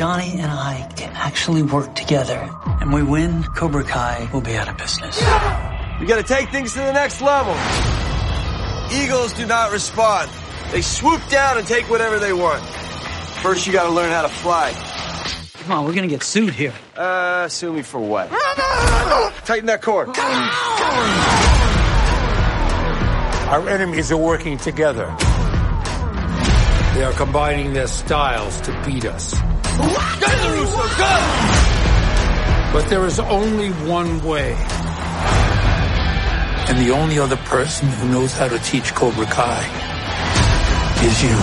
[0.00, 2.48] Johnny and I can actually work together
[2.80, 5.20] and we win, Cobra Kai will be out of business.
[6.00, 7.52] We gotta take things to the next level.
[8.90, 10.30] Eagles do not respond.
[10.72, 12.64] They swoop down and take whatever they want.
[13.42, 14.72] First, you gotta learn how to fly.
[15.64, 16.72] Come on, we're gonna get sued here.
[16.96, 18.30] Uh, sue me for what?
[19.44, 20.08] Tighten that cord.
[23.50, 25.14] Our enemies are working together.
[26.94, 29.34] They are combining their styles to beat us.
[32.72, 34.54] But there is only one way.
[36.68, 39.64] And the only other person who knows how to teach Cobra Kai
[41.04, 41.36] is you.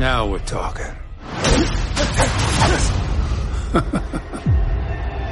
[0.00, 0.96] Now we're talking.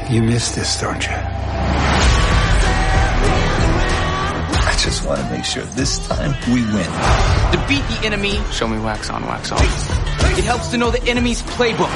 [0.14, 1.37] you miss this, don't you?
[4.78, 6.90] Just want to make sure this time we win.
[7.52, 9.60] To beat the enemy, show me wax on, wax off.
[10.38, 11.90] It helps to know the enemy's playbook.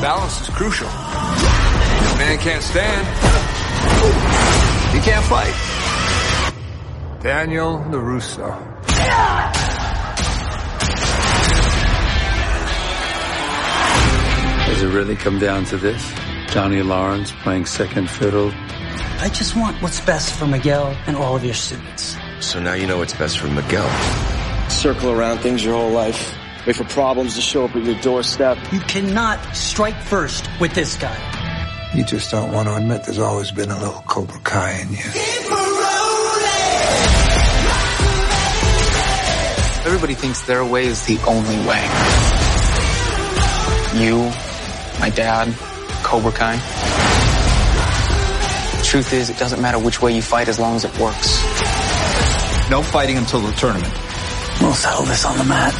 [0.00, 0.88] Balance is crucial.
[0.88, 3.06] A man can't stand.
[4.94, 5.54] He can't fight.
[7.22, 8.56] Daniel LaRusso.
[14.66, 16.10] Does it really come down to this?
[16.48, 18.50] Johnny Lawrence playing second fiddle?
[19.22, 22.16] I just want what's best for Miguel and all of your students.
[22.40, 23.86] So now you know what's best for Miguel.
[24.70, 26.34] Circle around things your whole life.
[26.66, 28.56] Wait for problems to show up at your doorstep.
[28.72, 31.18] You cannot strike first with this guy.
[31.94, 35.04] You just don't want to admit there's always been a little Cobra Kai in you.
[39.84, 41.84] Everybody thinks their way is the only way.
[44.02, 44.16] You,
[44.98, 45.54] my dad,
[46.04, 46.79] Cobra Kai.
[48.90, 51.40] The truth is, it doesn't matter which way you fight as long as it works.
[52.68, 53.94] No fighting until the tournament.
[54.60, 55.72] We'll settle this on the mat.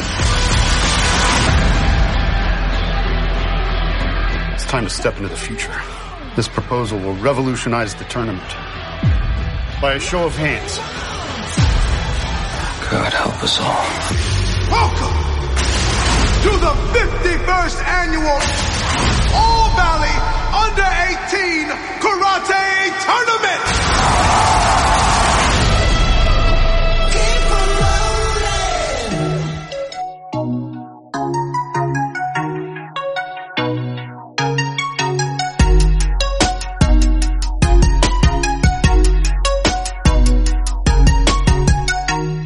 [4.54, 5.74] It's time to step into the future.
[6.36, 8.46] This proposal will revolutionize the tournament.
[9.82, 10.78] By a show of hands.
[12.92, 13.90] God help us all.
[14.70, 15.16] Welcome
[16.46, 18.38] to the 51st annual
[19.34, 20.14] All Valley
[20.54, 20.86] Under
[21.74, 21.79] 18
[22.30, 23.62] Karate Tournament.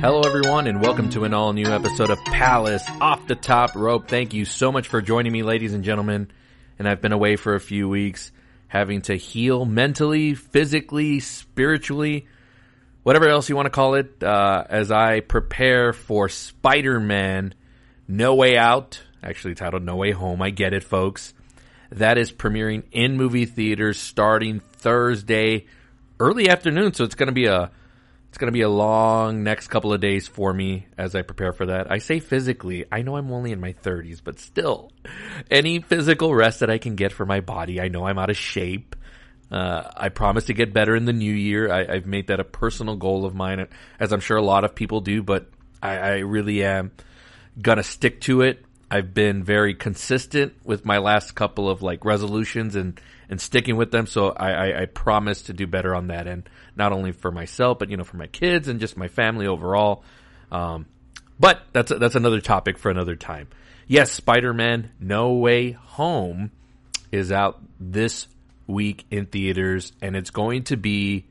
[0.01, 4.09] Hello, everyone, and welcome to an all new episode of Palace Off the Top Rope.
[4.09, 6.31] Thank you so much for joining me, ladies and gentlemen.
[6.79, 8.33] And I've been away for a few weeks,
[8.75, 12.27] having to heal mentally, physically, spiritually,
[13.05, 17.55] whatever else you want to call it, uh, as I prepare for Spider Man
[18.09, 20.43] No Way Out, actually titled No Way Home.
[20.43, 21.35] I get it, folks.
[21.93, 25.67] That is premiering in movie theaters starting Thursday,
[26.19, 26.95] early afternoon.
[26.95, 27.71] So it's going to be a
[28.35, 31.53] it's going to be a long next couple of days for me as I prepare
[31.53, 31.93] for that.
[31.93, 34.91] I say physically, I know I'm only in my 30s, but still,
[35.53, 38.37] any physical rest that I can get for my body, I know I'm out of
[38.37, 38.97] shape.
[39.53, 41.71] Uh, I promise to get better in the new year.
[41.71, 43.69] I, I've made that a personal goal of mine,
[44.01, 45.49] as I'm sure a lot of people do, but
[45.81, 46.91] I, I really am
[47.63, 48.65] going to stick to it.
[48.91, 53.91] I've been very consistent with my last couple of like resolutions and, and sticking with
[53.91, 54.07] them.
[54.07, 57.79] So I, I, I promise to do better on that end, not only for myself,
[57.79, 60.05] but you know, for my kids and just my family overall.
[60.51, 60.87] Um,
[61.39, 63.49] but that's, that's another topic for another time.
[63.87, 66.51] Yes, Spider-Man No Way Home
[67.13, 68.29] is out this
[68.67, 71.27] week in theaters and it's going to be,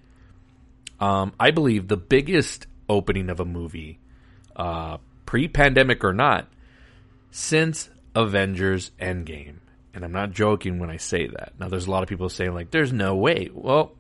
[1.00, 4.00] um, I believe the biggest opening of a movie,
[4.56, 6.48] uh, pre-pandemic or not,
[7.32, 9.56] since Avengers Endgame.
[9.94, 11.54] And I'm not joking when I say that.
[11.60, 13.50] Now, there's a lot of people saying, like, there's no way.
[13.54, 13.94] Well,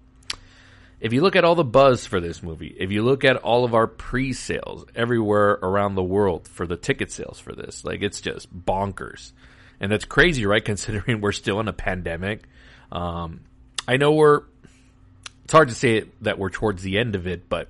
[1.00, 3.64] if you look at all the buzz for this movie, if you look at all
[3.64, 8.01] of our pre sales everywhere around the world for the ticket sales for this, like,
[8.01, 9.34] it's just bonkers.
[9.80, 10.63] And that's crazy, right?
[10.66, 12.44] Considering we're still in a pandemic.
[12.92, 13.42] Um,
[13.88, 14.44] I know we're,
[15.44, 17.69] it's hard to say that we're towards the end of it, but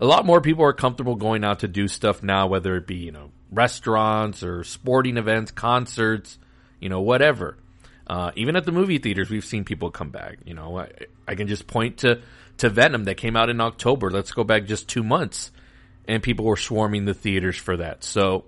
[0.00, 2.96] a lot more people are comfortable going out to do stuff now, whether it be,
[2.96, 6.38] you know, restaurants or sporting events, concerts,
[6.80, 7.56] you know, whatever.
[8.06, 10.38] Uh, even at the movie theaters, we've seen people come back.
[10.44, 10.90] You know, I,
[11.26, 12.22] I can just point to,
[12.58, 14.10] to Venom that came out in October.
[14.10, 15.50] Let's go back just two months
[16.08, 18.02] and people were swarming the theaters for that.
[18.02, 18.44] So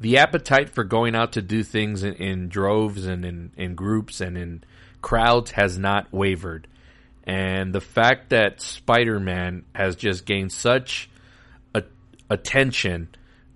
[0.00, 4.20] the appetite for going out to do things in, in droves and in, in groups
[4.20, 4.64] and in
[5.00, 6.66] crowds has not wavered.
[7.22, 11.08] And the fact that Spider-Man has just gained such
[11.74, 11.84] a,
[12.28, 13.08] attention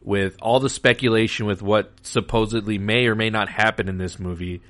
[0.03, 4.63] with all the speculation with what supposedly may or may not happen in this movie,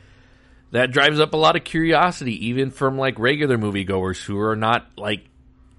[0.71, 4.87] that drives up a lot of curiosity, even from like regular moviegoers who are not
[4.97, 5.25] like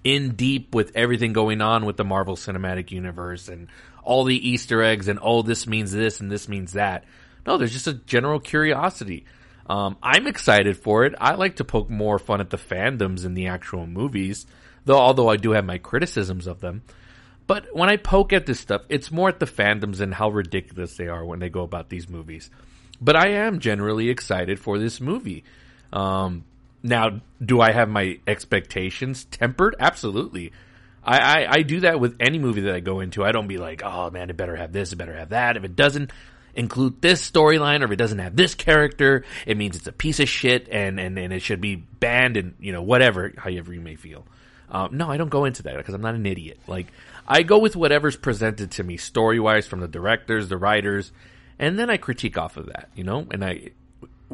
[0.04, 3.68] in deep with everything going on with the Marvel Cinematic Universe and
[4.04, 7.04] all the Easter eggs and oh, this means this and this means that.
[7.46, 9.26] No, there's just a general curiosity.
[9.68, 11.14] Um, I'm excited for it.
[11.20, 14.48] I like to poke more fun at the fandoms in the actual movies,
[14.86, 14.98] though.
[14.98, 16.82] Although I do have my criticisms of them,
[17.50, 20.96] but when I poke at this stuff, it's more at the fandoms and how ridiculous
[20.98, 22.52] they are when they go about these movies.
[23.02, 25.44] But I am generally excited for this movie.
[25.92, 26.46] Um,
[26.84, 29.76] now, do I have my expectations tempered?
[29.80, 30.52] Absolutely.
[31.04, 33.24] I, I, I, do that with any movie that I go into.
[33.24, 35.58] I don't be like, oh man, it better have this, it better have that.
[35.58, 36.12] If it doesn't
[36.54, 40.20] include this storyline or if it doesn't have this character, it means it's a piece
[40.20, 43.82] of shit and, and, and it should be banned and, you know, whatever, however you
[43.82, 44.24] may feel.
[44.70, 46.60] Um, no, I don't go into that because I'm not an idiot.
[46.68, 46.88] Like,
[47.30, 51.12] I go with whatever's presented to me story wise from the directors, the writers,
[51.60, 53.70] and then I critique off of that, you know, and I,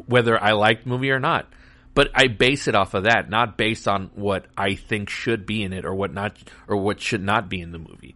[0.06, 1.46] whether I like the movie or not.
[1.94, 5.62] But I base it off of that, not based on what I think should be
[5.62, 6.36] in it or what not,
[6.68, 8.14] or what should not be in the movie.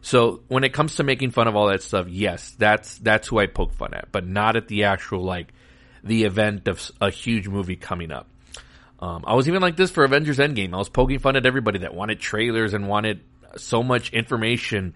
[0.00, 3.38] So when it comes to making fun of all that stuff, yes, that's, that's who
[3.38, 5.52] I poke fun at, but not at the actual, like,
[6.04, 8.28] the event of a huge movie coming up.
[9.00, 10.74] Um, I was even like this for Avengers Endgame.
[10.74, 13.20] I was poking fun at everybody that wanted trailers and wanted
[13.56, 14.94] so much information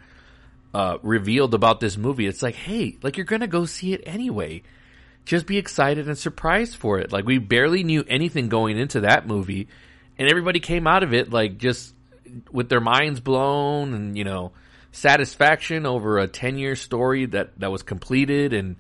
[0.75, 2.27] uh, revealed about this movie.
[2.27, 4.63] It's like, hey, like you're gonna go see it anyway.
[5.25, 7.13] Just be excited and surprised for it.
[7.13, 9.69] Like we barely knew anything going into that movie,
[10.19, 11.95] and everybody came out of it like just
[12.51, 14.53] with their minds blown and you know
[14.93, 18.77] satisfaction over a 10 year story that that was completed and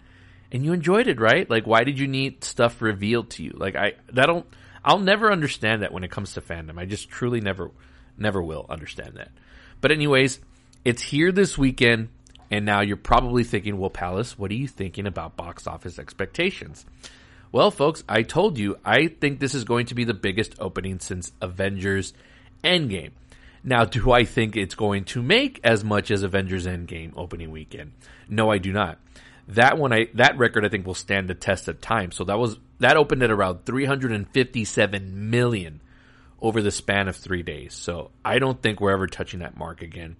[0.50, 3.76] and you enjoyed it right like why did you need stuff revealed to you like
[3.76, 4.46] i that don't
[4.86, 6.78] I'll never understand that when it comes to fandom.
[6.78, 7.72] I just truly never,
[8.16, 9.32] never will understand that.
[9.80, 10.40] But anyways,
[10.84, 12.08] it's here this weekend,
[12.50, 16.86] and now you're probably thinking, well, Palace, what are you thinking about box office expectations?
[17.52, 21.00] Well, folks, I told you, I think this is going to be the biggest opening
[21.00, 22.12] since Avengers
[22.62, 23.12] Endgame.
[23.64, 27.92] Now, do I think it's going to make as much as Avengers Endgame opening weekend?
[28.28, 28.98] No, I do not.
[29.48, 32.12] That one, I that record, I think will stand the test of time.
[32.12, 35.80] So that was that opened at around 357 million
[36.40, 37.74] over the span of three days.
[37.74, 40.16] So I don't think we're ever touching that mark again.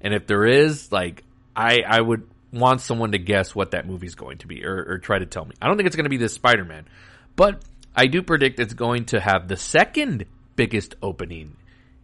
[0.00, 1.24] And if there is, like,
[1.54, 4.98] I I would want someone to guess what that movie's going to be or, or
[4.98, 5.54] try to tell me.
[5.60, 6.86] I don't think it's going to be this Spider Man,
[7.34, 7.62] but
[7.94, 11.56] I do predict it's going to have the second biggest opening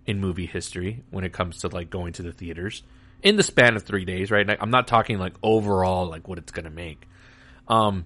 [0.06, 2.82] in movie history when it comes to like going to the theaters
[3.22, 4.48] in the span of three days, right?
[4.60, 7.06] I'm not talking like overall, like what it's going to make.
[7.68, 8.04] Um,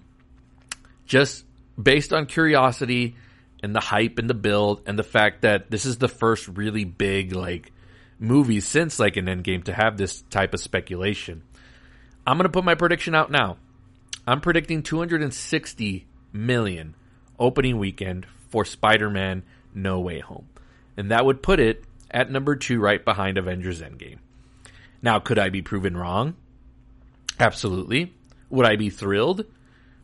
[1.06, 1.44] just
[1.81, 3.17] based on curiosity
[3.67, 6.85] and the hype and the build and the fact that this is the first really
[6.85, 7.73] big like
[8.17, 11.43] movie since like an Endgame to have this type of speculation.
[12.25, 13.57] I'm going to put my prediction out now.
[14.25, 16.95] I'm predicting 260 million
[17.41, 19.43] opening weekend for Spider-Man
[19.75, 20.49] No Way Home.
[20.97, 24.19] And that would put it at number 2 right behind Avengers Endgame.
[25.03, 26.37] Now, could I be proven wrong?
[27.41, 28.15] Absolutely.
[28.49, 29.45] Would I be thrilled?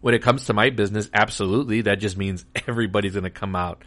[0.03, 1.83] When it comes to my business, absolutely.
[1.83, 3.83] That just means everybody's going to come out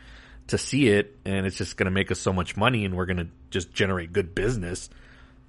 [0.48, 3.06] to see it and it's just going to make us so much money and we're
[3.06, 4.90] going to just generate good business.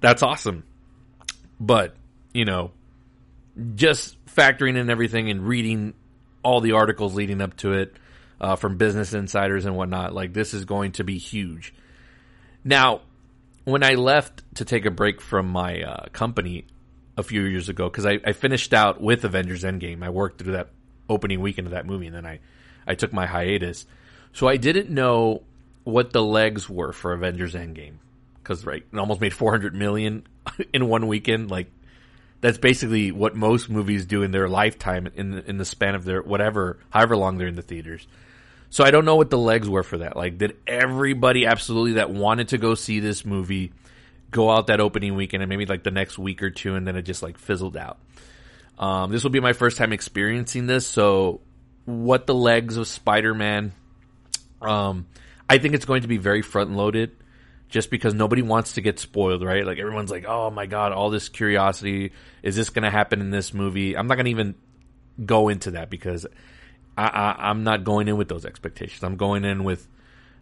[0.01, 0.63] That's awesome.
[1.59, 1.95] But,
[2.33, 2.71] you know,
[3.75, 5.93] just factoring in everything and reading
[6.43, 7.95] all the articles leading up to it
[8.39, 11.73] uh, from business insiders and whatnot, like this is going to be huge.
[12.63, 13.01] Now,
[13.63, 16.65] when I left to take a break from my uh, company
[17.17, 20.53] a few years ago, because I, I, finished out with Avengers Endgame, I worked through
[20.53, 20.69] that
[21.09, 22.39] opening weekend of that movie, and then I,
[22.85, 23.85] I took my hiatus.
[24.33, 25.41] So I didn't know
[25.83, 27.95] what the legs were for Avengers Endgame,
[28.41, 30.27] because right, it almost made 400 million
[30.73, 31.49] in one weekend.
[31.49, 31.71] Like
[32.41, 36.21] that's basically what most movies do in their lifetime in in the span of their
[36.21, 38.07] whatever, however long they're in the theaters.
[38.69, 40.17] So I don't know what the legs were for that.
[40.17, 43.71] Like, did everybody absolutely that wanted to go see this movie
[44.31, 46.95] go out that opening weekend and maybe like the next week or two and then
[46.95, 47.97] it just like fizzled out?
[48.79, 50.85] Um, this will be my first time experiencing this.
[50.85, 51.41] So
[51.85, 53.71] what the legs of Spider-Man,
[54.61, 55.07] um,
[55.49, 57.11] I think it's going to be very front loaded
[57.69, 59.65] just because nobody wants to get spoiled, right?
[59.65, 62.11] Like everyone's like, "Oh my god, all this curiosity,
[62.43, 64.55] is this going to happen in this movie?" I'm not going to even
[65.25, 66.25] go into that because
[66.97, 69.03] I, am not going in with those expectations.
[69.03, 69.87] I'm going in with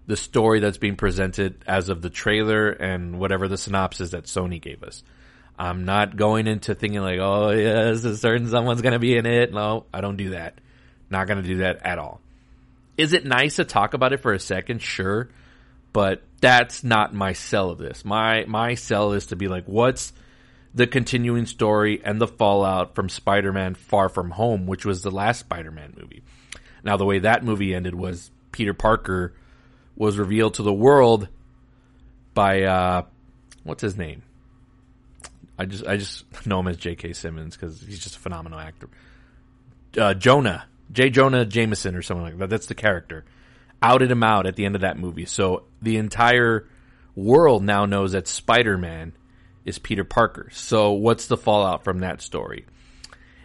[0.07, 4.61] the story that's being presented as of the trailer and whatever the synopsis that Sony
[4.61, 5.03] gave us.
[5.57, 9.53] I'm not going into thinking like, oh yes, a certain someone's gonna be in it.
[9.53, 10.59] No, I don't do that.
[11.09, 12.21] Not gonna do that at all.
[12.97, 14.81] Is it nice to talk about it for a second?
[14.81, 15.29] Sure,
[15.93, 18.03] but that's not my sell of this.
[18.05, 20.13] My my sell is to be like, what's
[20.75, 25.39] the continuing story and the fallout from Spider-Man Far From Home, which was the last
[25.39, 26.21] Spider-Man movie.
[26.83, 29.33] Now, the way that movie ended was Peter Parker
[29.95, 31.27] was revealed to the world
[32.33, 33.01] by uh,
[33.63, 34.23] what's his name?
[35.57, 37.13] I just I just know him as J.K.
[37.13, 38.89] Simmons because he's just a phenomenal actor.
[39.97, 41.09] Uh, Jonah J.
[41.09, 42.49] Jonah Jameson or something like that.
[42.49, 43.25] That's the character.
[43.81, 45.25] Outed him out at the end of that movie.
[45.25, 46.67] So the entire
[47.15, 49.13] world now knows that Spider Man
[49.63, 50.49] is Peter Parker.
[50.51, 52.65] So what's the fallout from that story?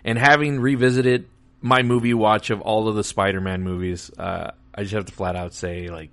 [0.05, 1.29] And having revisited
[1.61, 5.13] my movie watch of all of the Spider Man movies, uh, I just have to
[5.13, 6.11] flat out say, like,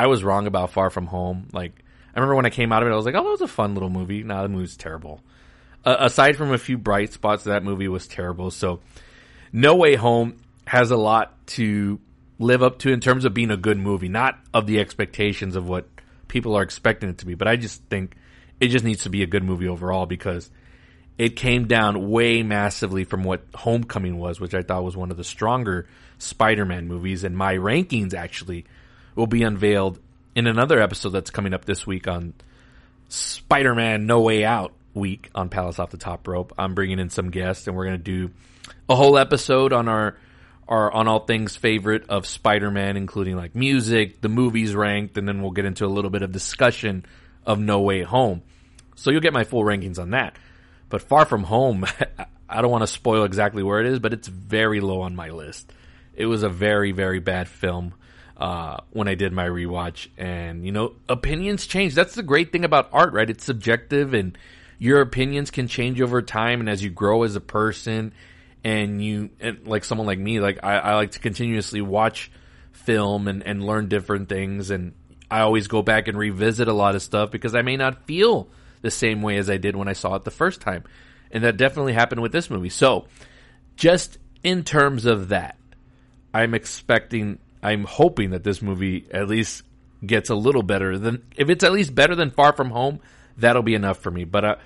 [0.00, 1.48] I was wrong about Far From Home.
[1.52, 3.42] Like, I remember when I came out of it, I was like, oh, that was
[3.42, 4.22] a fun little movie.
[4.22, 5.20] Nah, the movie's terrible.
[5.84, 8.50] Uh, aside from a few bright spots, that movie was terrible.
[8.50, 8.80] So,
[9.52, 12.00] No Way Home has a lot to
[12.38, 15.68] live up to in terms of being a good movie, not of the expectations of
[15.68, 15.86] what
[16.28, 17.34] people are expecting it to be.
[17.34, 18.16] But I just think
[18.58, 20.50] it just needs to be a good movie overall because
[21.18, 25.18] it came down way massively from what Homecoming was, which I thought was one of
[25.18, 27.22] the stronger Spider-Man movies.
[27.22, 28.64] And my rankings actually
[29.14, 29.98] will be unveiled
[30.34, 32.34] in another episode that's coming up this week on
[33.08, 36.52] Spider-Man No Way Out week on Palace Off the Top Rope.
[36.58, 38.30] I'm bringing in some guests and we're going to do
[38.88, 40.16] a whole episode on our
[40.68, 45.42] our on all things favorite of Spider-Man, including like music, the movies ranked, and then
[45.42, 47.04] we'll get into a little bit of discussion
[47.44, 48.42] of No Way Home.
[48.94, 50.36] So you'll get my full rankings on that.
[50.88, 51.84] But Far From Home,
[52.48, 55.30] I don't want to spoil exactly where it is, but it's very low on my
[55.30, 55.72] list.
[56.14, 57.94] It was a very, very bad film
[58.40, 60.08] uh, when I did my rewatch.
[60.16, 61.94] And, you know, opinions change.
[61.94, 63.28] That's the great thing about art, right?
[63.28, 64.36] It's subjective and
[64.78, 66.60] your opinions can change over time.
[66.60, 68.14] And as you grow as a person
[68.64, 72.32] and you, and like someone like me, like I, I like to continuously watch
[72.72, 74.70] film and, and learn different things.
[74.70, 74.94] And
[75.30, 78.48] I always go back and revisit a lot of stuff because I may not feel
[78.80, 80.84] the same way as I did when I saw it the first time.
[81.30, 82.70] And that definitely happened with this movie.
[82.70, 83.06] So,
[83.76, 85.56] just in terms of that,
[86.32, 89.62] I'm expecting, I'm hoping that this movie at least
[90.04, 93.00] gets a little better than, if it's at least better than Far From Home,
[93.36, 94.24] that'll be enough for me.
[94.24, 94.56] But uh,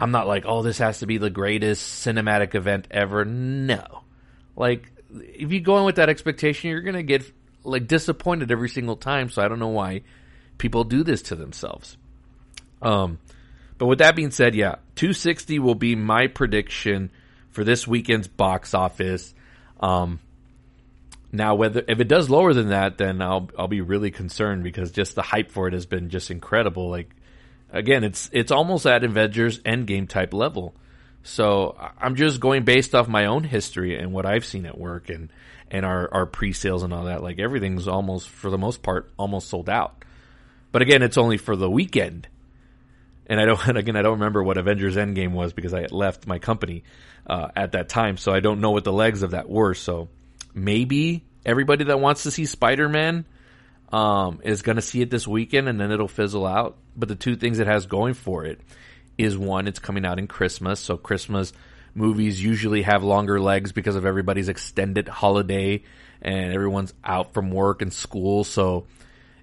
[0.00, 3.24] I'm not like, oh, this has to be the greatest cinematic event ever.
[3.24, 4.02] No.
[4.56, 7.30] Like, if you go in with that expectation, you're to get
[7.64, 9.30] like disappointed every single time.
[9.30, 10.02] So I don't know why
[10.56, 11.96] people do this to themselves.
[12.80, 13.18] Um,
[13.76, 17.10] but with that being said, yeah, 260 will be my prediction
[17.50, 19.34] for this weekend's box office.
[19.80, 20.20] Um,
[21.30, 24.90] now, whether if it does lower than that, then I'll I'll be really concerned because
[24.90, 26.88] just the hype for it has been just incredible.
[26.88, 27.14] Like
[27.70, 30.74] again, it's it's almost at Avengers Endgame type level.
[31.22, 35.10] So I'm just going based off my own history and what I've seen at work
[35.10, 35.30] and
[35.70, 37.22] and our our pre-sales and all that.
[37.22, 40.04] Like everything's almost for the most part almost sold out.
[40.72, 42.28] But again, it's only for the weekend
[43.28, 43.60] and I don't.
[43.76, 46.84] Again, I don't remember what Avengers Endgame was because I left my company
[47.26, 49.74] uh, at that time, so I don't know what the legs of that were.
[49.74, 50.08] So
[50.64, 53.24] maybe everybody that wants to see Spider Man
[53.92, 56.76] um, is going to see it this weekend, and then it'll fizzle out.
[56.96, 58.60] But the two things it has going for it
[59.16, 61.52] is one, it's coming out in Christmas, so Christmas
[61.94, 65.82] movies usually have longer legs because of everybody's extended holiday
[66.22, 68.86] and everyone's out from work and school, so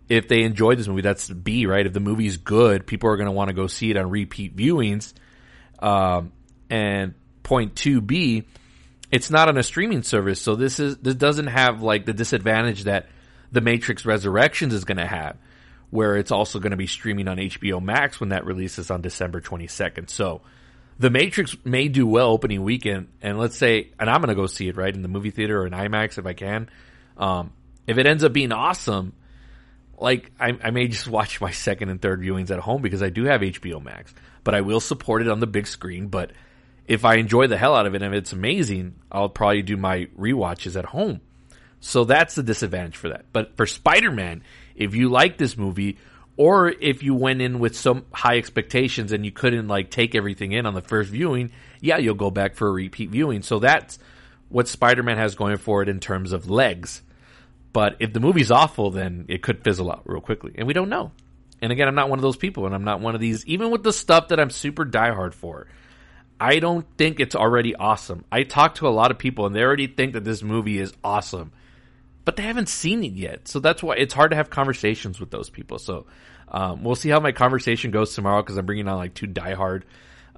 [0.07, 1.85] if they enjoy this movie, that's B, right?
[1.85, 4.55] If the movie's good, people are going to want to go see it on repeat
[4.55, 5.13] viewings.
[5.79, 6.31] Um,
[6.69, 8.43] and point two B,
[9.15, 12.83] it's not on a streaming service, so this is this doesn't have like the disadvantage
[12.83, 13.07] that
[13.49, 15.37] The Matrix Resurrections is going to have,
[15.89, 19.39] where it's also going to be streaming on HBO Max when that releases on December
[19.41, 20.09] twenty second.
[20.09, 20.41] So.
[20.97, 24.45] The Matrix may do well opening weekend, and let's say, and I'm going to go
[24.45, 26.69] see it right in the movie theater or in IMAX if I can.
[27.17, 27.51] Um,
[27.85, 29.11] if it ends up being awesome,
[29.97, 33.09] like I, I, may just watch my second and third viewings at home because I
[33.09, 34.13] do have HBO Max,
[34.45, 36.07] but I will support it on the big screen.
[36.07, 36.31] But
[36.87, 40.07] if I enjoy the hell out of it and it's amazing, I'll probably do my
[40.15, 41.21] re-watches at home.
[41.79, 43.25] So that's the disadvantage for that.
[43.31, 44.43] But for Spider-Man,
[44.75, 45.97] if you like this movie,
[46.37, 50.51] or if you went in with some high expectations and you couldn't like take everything
[50.51, 51.51] in on the first viewing,
[51.81, 53.41] yeah, you'll go back for a repeat viewing.
[53.41, 53.99] So that's
[54.49, 57.01] what Spider-Man has going for it in terms of legs.
[57.71, 60.53] But if the movie's awful, then it could fizzle out real quickly.
[60.55, 61.11] And we don't know.
[61.61, 63.71] And again, I'm not one of those people, and I'm not one of these, even
[63.71, 65.67] with the stuff that I'm super diehard for.
[66.39, 68.25] I don't think it's already awesome.
[68.31, 70.93] I talk to a lot of people, and they already think that this movie is
[71.03, 71.51] awesome,
[72.25, 73.47] but they haven't seen it yet.
[73.47, 75.79] So that's why it's hard to have conversations with those people.
[75.79, 76.07] So
[76.49, 79.83] um, we'll see how my conversation goes tomorrow because I'm bringing on like two diehard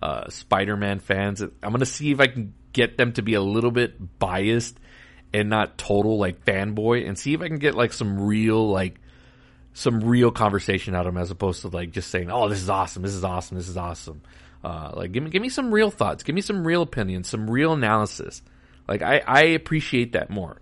[0.01, 1.41] uh, Spider-Man fans.
[1.41, 4.79] I'm going to see if I can get them to be a little bit biased
[5.33, 8.99] and not total like fanboy and see if I can get like some real like
[9.73, 12.69] some real conversation out of them as opposed to like just saying, "Oh, this is
[12.69, 13.03] awesome.
[13.03, 13.57] This is awesome.
[13.57, 14.21] This is awesome."
[14.63, 17.49] Uh, like give me give me some real thoughts, give me some real opinions, some
[17.49, 18.41] real analysis.
[18.87, 20.59] Like I, I appreciate that more.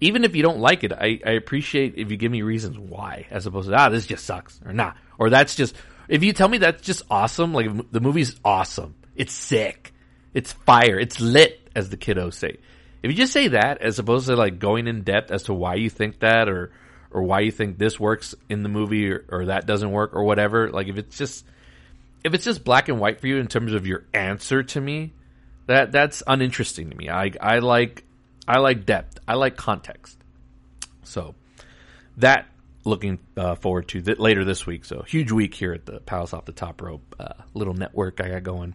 [0.00, 3.26] Even if you don't like it, I, I appreciate if you give me reasons why,
[3.30, 5.76] as opposed to ah this just sucks or nah or that's just
[6.08, 9.92] if you tell me that's just awesome, like the movie's awesome, it's sick,
[10.34, 12.58] it's fire, it's lit, as the kiddos say.
[13.02, 15.74] If you just say that, as opposed to like going in depth as to why
[15.76, 16.72] you think that or
[17.10, 20.24] or why you think this works in the movie or, or that doesn't work or
[20.24, 21.44] whatever, like if it's just
[22.24, 25.12] if it's just black and white for you in terms of your answer to me,
[25.66, 27.08] that that's uninteresting to me.
[27.08, 28.04] I I like
[28.46, 29.18] I like depth.
[29.26, 30.18] I like context.
[31.04, 31.34] So
[32.18, 32.46] that
[32.84, 34.84] looking uh, forward to th- later this week.
[34.84, 38.28] So huge week here at the Palace off the top rope uh, little network I
[38.28, 38.74] got going.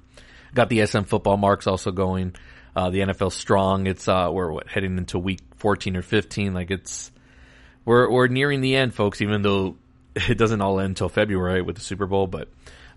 [0.53, 2.35] Got the SM football marks also going.
[2.75, 3.87] Uh, the NFL strong.
[3.87, 6.53] It's uh, we're what heading into week 14 or 15.
[6.53, 7.11] Like it's
[7.85, 9.21] we're we're nearing the end, folks.
[9.21, 9.77] Even though
[10.15, 12.49] it doesn't all end until February with the Super Bowl, but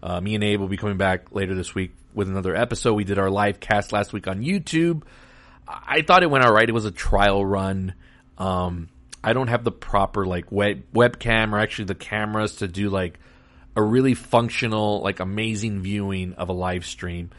[0.02, 2.94] uh, me and Abe will be coming back later this week with another episode.
[2.94, 5.02] We did our live cast last week on YouTube.
[5.68, 6.68] I thought it went all right.
[6.68, 7.94] It was a trial run.
[8.38, 8.88] Um,
[9.22, 13.18] I don't have the proper like web webcam or actually the cameras to do like
[13.76, 17.30] a really functional, like amazing viewing of a live stream.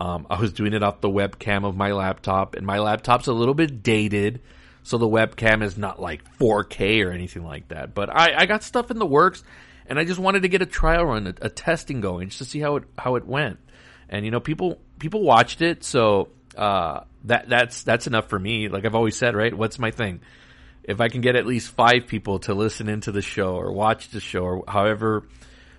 [0.00, 3.34] Um, I was doing it off the webcam of my laptop, and my laptop's a
[3.34, 4.40] little bit dated,
[4.82, 7.94] so the webcam is not like 4K or anything like that.
[7.94, 9.44] But I, I got stuff in the works,
[9.90, 12.44] and I just wanted to get a trial run, a, a, testing going, just to
[12.44, 13.58] see how it how it went.
[14.08, 18.68] And you know, people people watched it, so uh, that that's that's enough for me.
[18.68, 19.52] Like I've always said, right?
[19.52, 20.20] What's my thing?
[20.84, 24.08] If I can get at least five people to listen into the show or watch
[24.10, 25.24] the show or however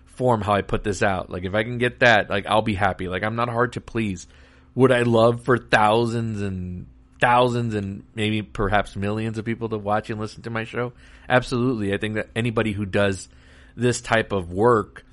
[0.05, 1.29] form how I put this out.
[1.29, 3.07] Like if I can get that, like I'll be happy.
[3.07, 4.27] Like I'm not hard to please.
[4.75, 6.85] Would I love for thousands and
[7.19, 10.93] thousands and maybe perhaps millions of people to watch and listen to my show?
[11.27, 11.93] Absolutely.
[11.93, 13.29] I think that anybody who does
[13.75, 15.05] this type of work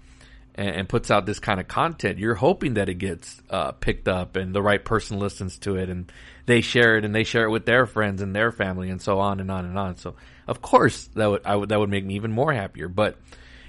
[0.54, 4.08] and, and puts out this kind of content, you're hoping that it gets uh, picked
[4.08, 6.10] up and the right person listens to it and
[6.46, 9.18] they share it and they share it with their friends and their family and so
[9.18, 9.96] on and on and on.
[9.96, 10.16] So
[10.46, 12.88] of course that would I would that would make me even more happier.
[12.88, 13.18] But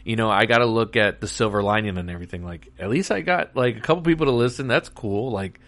[0.04, 2.44] you know, I got to look at the silver lining and everything.
[2.44, 4.68] Like, at least I got like a couple people to listen.
[4.68, 5.32] That's cool.
[5.32, 5.60] Like,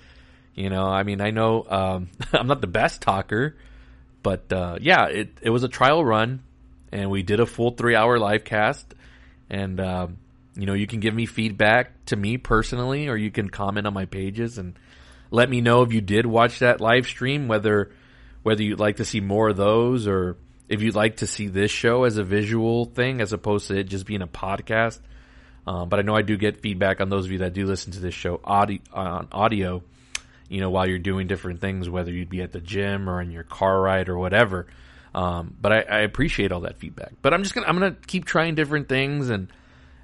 [0.56, 3.56] you know, I mean, I know um, I'm not the best talker,
[4.24, 6.42] but uh, yeah, it it was a trial run,
[6.92, 8.94] and we did a full three hour live cast,
[9.52, 10.18] and um,
[10.56, 13.94] you know, you can give me feedback to me personally, or you can comment on
[13.94, 14.80] my pages and
[15.30, 17.92] let me know if you did watch that live stream, whether
[18.44, 20.38] whether you'd like to see more of those or
[20.68, 23.84] if you'd like to see this show as a visual thing as opposed to it
[23.84, 25.00] just being a podcast.
[25.68, 27.92] Um, but I know I do get feedback on those of you that do listen
[27.92, 29.84] to this show audio, on audio,
[30.50, 33.32] you know, while you're doing different things, whether you'd be at the gym or in
[33.32, 34.66] your car ride or whatever.
[35.14, 37.14] Um, but I, I, appreciate all that feedback.
[37.22, 39.50] But I'm just gonna I'm gonna keep trying different things and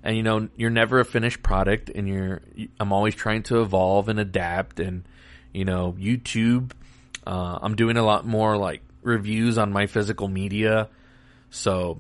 [0.03, 2.41] and you know you're never a finished product and you're
[2.77, 5.07] I'm always trying to evolve and adapt and
[5.53, 6.71] you know YouTube.
[7.25, 10.89] Uh, I'm doing a lot more like reviews on my physical media.
[11.49, 11.99] So,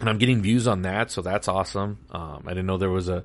[0.00, 1.98] and I'm getting views on that, so that's awesome.
[2.10, 3.24] Um, I didn't know there was a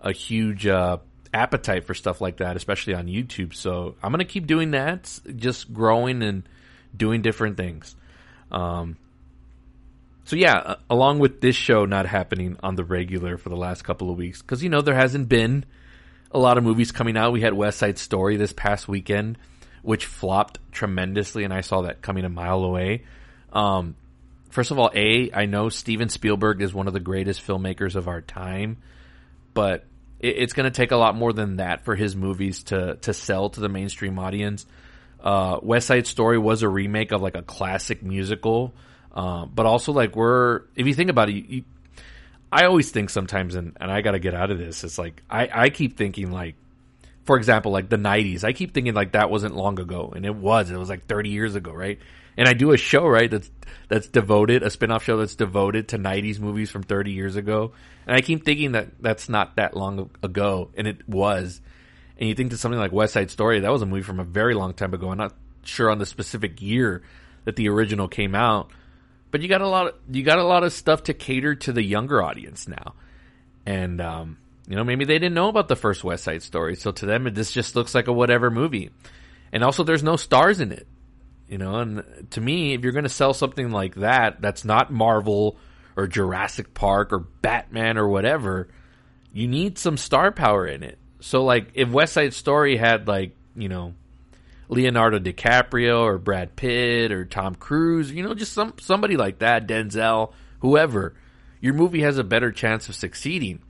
[0.00, 0.98] a huge uh,
[1.34, 3.54] appetite for stuff like that, especially on YouTube.
[3.54, 6.48] So I'm gonna keep doing that, just growing and
[6.96, 7.94] doing different things.
[8.50, 8.96] Um,
[10.24, 14.10] so yeah, along with this show not happening on the regular for the last couple
[14.10, 15.64] of weeks, because you know there hasn't been
[16.30, 17.32] a lot of movies coming out.
[17.32, 19.38] We had West Side Story this past weekend
[19.82, 23.04] which flopped tremendously, and I saw that coming a mile away.
[23.52, 23.94] Um,
[24.50, 28.08] first of all, a I know Steven Spielberg is one of the greatest filmmakers of
[28.08, 28.78] our time,
[29.54, 29.84] but
[30.20, 33.14] it, it's going to take a lot more than that for his movies to to
[33.14, 34.66] sell to the mainstream audience.
[35.22, 38.72] Uh, West Side Story was a remake of like a classic musical,
[39.12, 41.64] uh, but also like we're if you think about it, you, you,
[42.50, 44.84] I always think sometimes, and, and I got to get out of this.
[44.84, 46.54] It's like I I keep thinking like
[47.28, 48.42] for example, like the 90s.
[48.42, 50.70] I keep thinking like that wasn't long ago, and it was.
[50.70, 51.98] It was like 30 years ago, right?
[52.38, 53.50] And I do a show, right, that's
[53.88, 57.72] that's devoted, a spin-off show that's devoted to 90s movies from 30 years ago.
[58.06, 61.60] And I keep thinking that that's not that long ago, and it was.
[62.18, 64.24] And you think that something like West Side Story, that was a movie from a
[64.24, 65.10] very long time ago.
[65.10, 67.02] I'm not sure on the specific year
[67.44, 68.70] that the original came out,
[69.30, 71.72] but you got a lot of you got a lot of stuff to cater to
[71.72, 72.94] the younger audience now.
[73.64, 76.90] And um, you know, maybe they didn't know about the first West Side Story, so
[76.92, 78.90] to them this just looks like a whatever movie.
[79.52, 80.86] And also, there's no stars in it.
[81.48, 84.92] You know, and to me, if you're going to sell something like that, that's not
[84.92, 85.56] Marvel
[85.96, 88.68] or Jurassic Park or Batman or whatever,
[89.32, 90.98] you need some star power in it.
[91.20, 93.94] So, like, if West Side Story had like, you know,
[94.68, 99.66] Leonardo DiCaprio or Brad Pitt or Tom Cruise, you know, just some somebody like that,
[99.66, 101.14] Denzel, whoever,
[101.60, 103.60] your movie has a better chance of succeeding.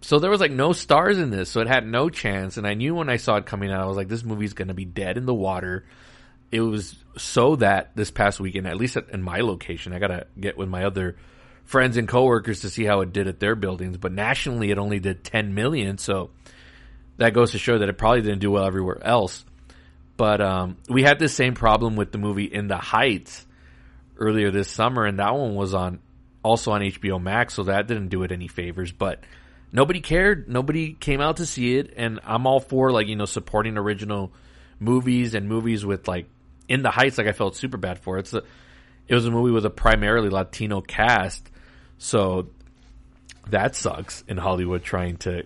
[0.00, 2.56] so there was like no stars in this, so it had no chance.
[2.56, 4.74] And I knew when I saw it coming out, I was like, this movie's to
[4.74, 5.84] be dead in the water.
[6.50, 10.26] It was so that this past weekend, at least in my location, I got to
[10.38, 11.16] get with my other
[11.64, 13.98] friends and coworkers to see how it did at their buildings.
[13.98, 15.98] But nationally, it only did 10 million.
[15.98, 16.30] So
[17.18, 19.44] that goes to show that it probably didn't do well everywhere else.
[20.16, 23.46] But um, we had this same problem with the movie In the Heights
[24.16, 26.00] earlier this summer, and that one was on
[26.42, 28.90] also on HBO Max, so that didn't do it any favors.
[28.90, 29.22] But
[29.72, 30.48] nobody cared.
[30.48, 34.32] Nobody came out to see it, and I'm all for like you know supporting original
[34.80, 36.26] movies and movies with like
[36.68, 37.18] In the Heights.
[37.18, 38.20] Like I felt super bad for it.
[38.20, 38.42] It's a,
[39.06, 41.48] it was a movie with a primarily Latino cast,
[41.98, 42.48] so
[43.50, 45.44] that sucks in Hollywood trying to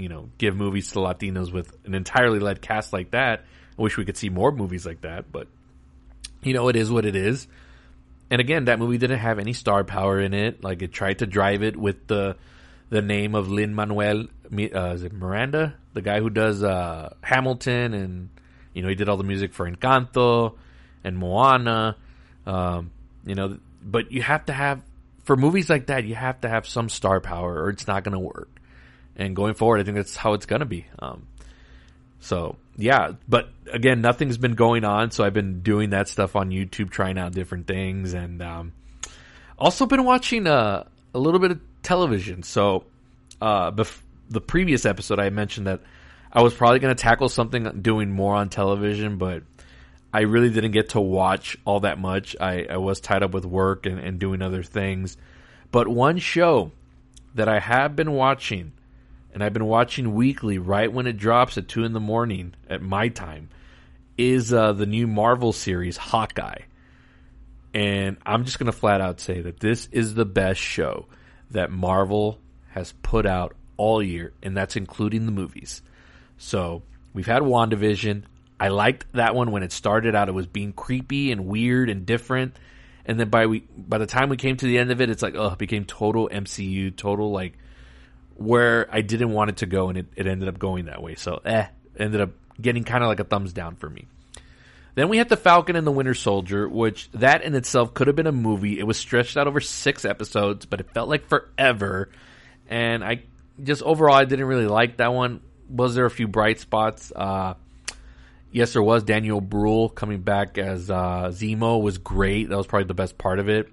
[0.00, 3.44] you know give movies to Latinos with an entirely led cast like that.
[3.78, 5.48] I wish we could see more movies like that, but
[6.42, 7.46] you know it is what it is.
[8.30, 10.62] And again, that movie didn't have any star power in it.
[10.62, 12.36] Like it tried to drive it with the
[12.88, 17.94] the name of Lin Manuel uh, is it Miranda, the guy who does uh, Hamilton,
[17.94, 18.28] and
[18.74, 20.56] you know he did all the music for Encanto
[21.04, 21.96] and Moana.
[22.46, 22.90] Um,
[23.24, 24.82] you know, but you have to have
[25.24, 28.14] for movies like that, you have to have some star power, or it's not going
[28.14, 28.48] to work.
[29.20, 30.86] And going forward, I think that's how it's going to be.
[30.98, 31.26] Um,
[32.20, 36.50] so yeah, but again, nothing's been going on, so I've been doing that stuff on
[36.50, 38.72] YouTube, trying out different things, and um,
[39.58, 42.42] also been watching uh, a little bit of television.
[42.42, 42.84] So,
[43.40, 45.80] uh, bef- the previous episode, I mentioned that
[46.32, 49.42] I was probably going to tackle something doing more on television, but
[50.12, 52.36] I really didn't get to watch all that much.
[52.40, 55.16] I, I was tied up with work and, and doing other things.
[55.70, 56.72] But one show
[57.34, 58.72] that I have been watching,
[59.32, 62.82] and I've been watching weekly right when it drops at 2 in the morning at
[62.82, 63.48] my time,
[64.18, 66.62] is uh, the new Marvel series, Hawkeye.
[67.72, 71.06] And I'm just going to flat out say that this is the best show
[71.52, 72.40] that Marvel
[72.70, 75.82] has put out all year, and that's including the movies.
[76.36, 78.24] So we've had WandaVision.
[78.58, 80.28] I liked that one when it started out.
[80.28, 82.56] It was being creepy and weird and different.
[83.06, 85.22] And then by we by the time we came to the end of it, it's
[85.22, 87.56] like oh, it became total MCU, total like
[88.40, 91.14] where I didn't want it to go, and it, it ended up going that way.
[91.14, 91.66] So eh,
[91.98, 94.06] ended up getting kind of like a thumbs down for me.
[94.94, 98.16] Then we had the Falcon and the Winter Soldier, which that in itself could have
[98.16, 98.78] been a movie.
[98.78, 102.08] It was stretched out over six episodes, but it felt like forever.
[102.66, 103.24] And I
[103.62, 105.42] just overall, I didn't really like that one.
[105.68, 107.12] Was there a few bright spots?
[107.14, 107.54] Uh,
[108.50, 109.04] yes, there was.
[109.04, 112.48] Daniel Bruhl coming back as uh, Zemo was great.
[112.48, 113.70] That was probably the best part of it.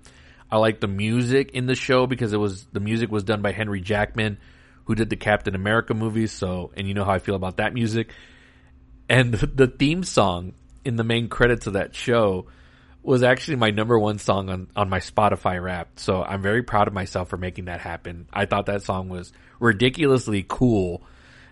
[0.51, 3.53] I like the music in the show because it was the music was done by
[3.53, 4.37] Henry Jackman,
[4.87, 6.31] who did the Captain America movies.
[6.31, 8.11] So, and you know how I feel about that music.
[9.09, 12.47] And the theme song in the main credits of that show
[13.03, 15.99] was actually my number one song on, on my Spotify Wrapped.
[15.99, 18.27] So I'm very proud of myself for making that happen.
[18.31, 21.03] I thought that song was ridiculously cool.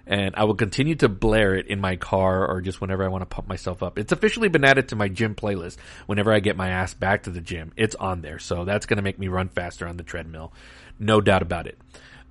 [0.07, 3.23] And I will continue to blare it in my car or just whenever I want
[3.23, 3.97] to pump myself up.
[3.97, 5.77] It's officially been added to my gym playlist.
[6.05, 8.37] Whenever I get my ass back to the gym, it's on there.
[8.37, 10.53] So that's going to make me run faster on the treadmill.
[10.99, 11.77] No doubt about it.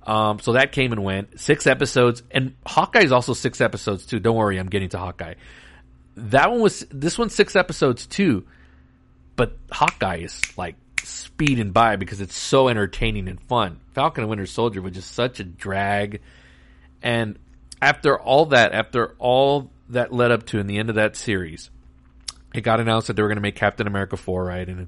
[0.05, 1.39] Um, so that came and went.
[1.39, 2.21] Six episodes.
[2.31, 4.19] And Hawkeye is also six episodes too.
[4.19, 5.35] Don't worry, I'm getting to Hawkeye
[6.15, 8.45] that one was this one's six episodes too,
[9.35, 13.79] but Hawkeye is like speeding by because it's so entertaining and fun.
[13.93, 16.21] Falcon and Winter Soldier was just such a drag,
[17.01, 17.37] and
[17.81, 21.69] after all that, after all that led up to in the end of that series,
[22.53, 24.67] it got announced that they were going to make Captain America four, right?
[24.67, 24.87] And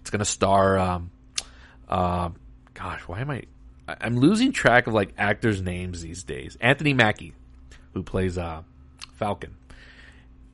[0.00, 1.10] it's going to star, um,
[1.88, 2.30] uh,
[2.74, 3.44] gosh, why am I?
[3.86, 6.56] I'm losing track of like actors' names these days.
[6.60, 7.34] Anthony Mackie,
[7.92, 8.62] who plays uh,
[9.14, 9.56] Falcon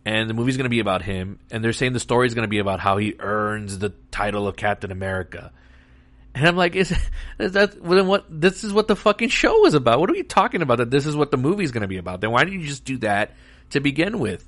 [0.05, 2.45] and the movie's going to be about him, and they're saying the story is going
[2.45, 5.53] to be about how he earns the title of Captain America.
[6.35, 6.91] And I'm like, is,
[7.39, 8.25] is that what?
[8.29, 10.01] This is what the fucking show is about.
[10.01, 10.79] What are we talking about?
[10.79, 12.21] That this is what the movie's going to be about?
[12.21, 13.33] Then why didn't you just do that
[13.71, 14.47] to begin with?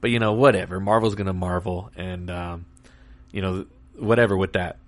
[0.00, 0.80] But you know, whatever.
[0.80, 2.66] Marvel's going to marvel, and um,
[3.30, 4.78] you know, whatever with that.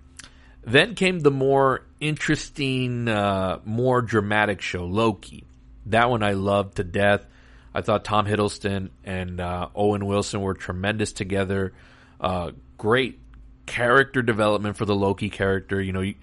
[0.63, 5.45] Then came the more interesting, uh, more dramatic show, Loki.
[5.87, 7.27] That one I loved to death.
[7.75, 11.73] I thought Tom Hiddleston and uh, Owen Wilson were tremendous together.
[12.21, 13.19] Uh, great
[13.67, 15.81] character development for the Loki character.
[15.81, 16.17] You know, he,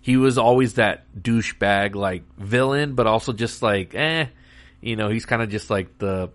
[0.00, 4.26] he was always that douchebag like villain, but also just like, eh,
[4.80, 6.30] you know, he's kind of just like the,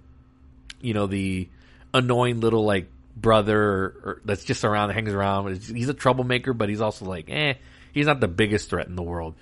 [0.82, 1.50] you know, the
[1.94, 2.90] annoying little like
[3.22, 5.58] brother or, that's just around, hangs around.
[5.58, 7.56] He's a troublemaker, but he's also like, eh,
[7.92, 9.36] he's not the biggest threat in the world.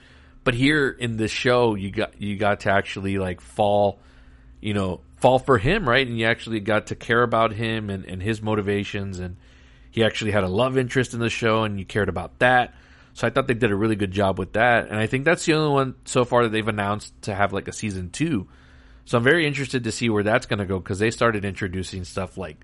[0.44, 4.00] But here in this show, you got you got to actually like fall,
[4.62, 6.06] you know, fall for him, right?
[6.06, 9.38] And you actually got to care about him and, and his motivations, and
[9.90, 12.76] he actually had a love interest in the show, and you cared about that.
[13.14, 14.90] So I thought they did a really good job with that.
[14.90, 17.68] And I think that's the only one so far that they've announced to have like
[17.70, 18.48] a season two.
[19.06, 22.04] So I'm very interested to see where that's going to go because they started introducing
[22.04, 22.60] stuff like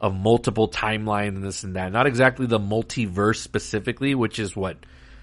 [0.00, 1.92] a multiple timeline and this and that.
[1.92, 4.78] Not exactly the multiverse specifically, which is what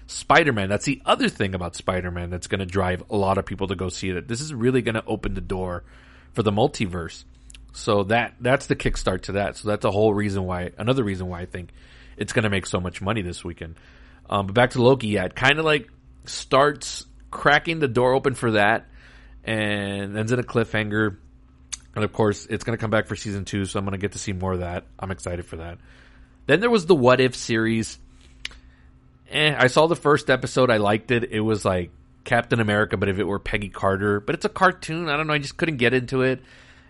[0.06, 0.68] Spider-Man.
[0.68, 3.74] That's the other thing about Spider-Man that's going to drive a lot of people to
[3.74, 4.28] go see it.
[4.28, 5.84] This is really going to open the door
[6.32, 7.24] for the multiverse.
[7.72, 9.56] So that that's the kickstart to that.
[9.56, 11.70] So that's a whole reason why another reason why I think
[12.16, 13.76] it's going to make so much money this weekend.
[14.28, 15.88] Um, but back to Loki, yeah, it kind of like
[16.24, 18.86] starts cracking the door open for that
[19.44, 21.16] and ends in a cliffhanger.
[21.94, 23.98] And of course, it's going to come back for season two, so I'm going to
[23.98, 24.84] get to see more of that.
[24.98, 25.78] I'm excited for that.
[26.46, 27.98] Then there was the What If series.
[29.30, 30.70] Eh, I saw the first episode.
[30.70, 31.30] I liked it.
[31.32, 31.90] It was like
[32.24, 34.20] Captain America, but if it were Peggy Carter.
[34.20, 35.08] But it's a cartoon.
[35.08, 35.34] I don't know.
[35.34, 36.40] I just couldn't get into it.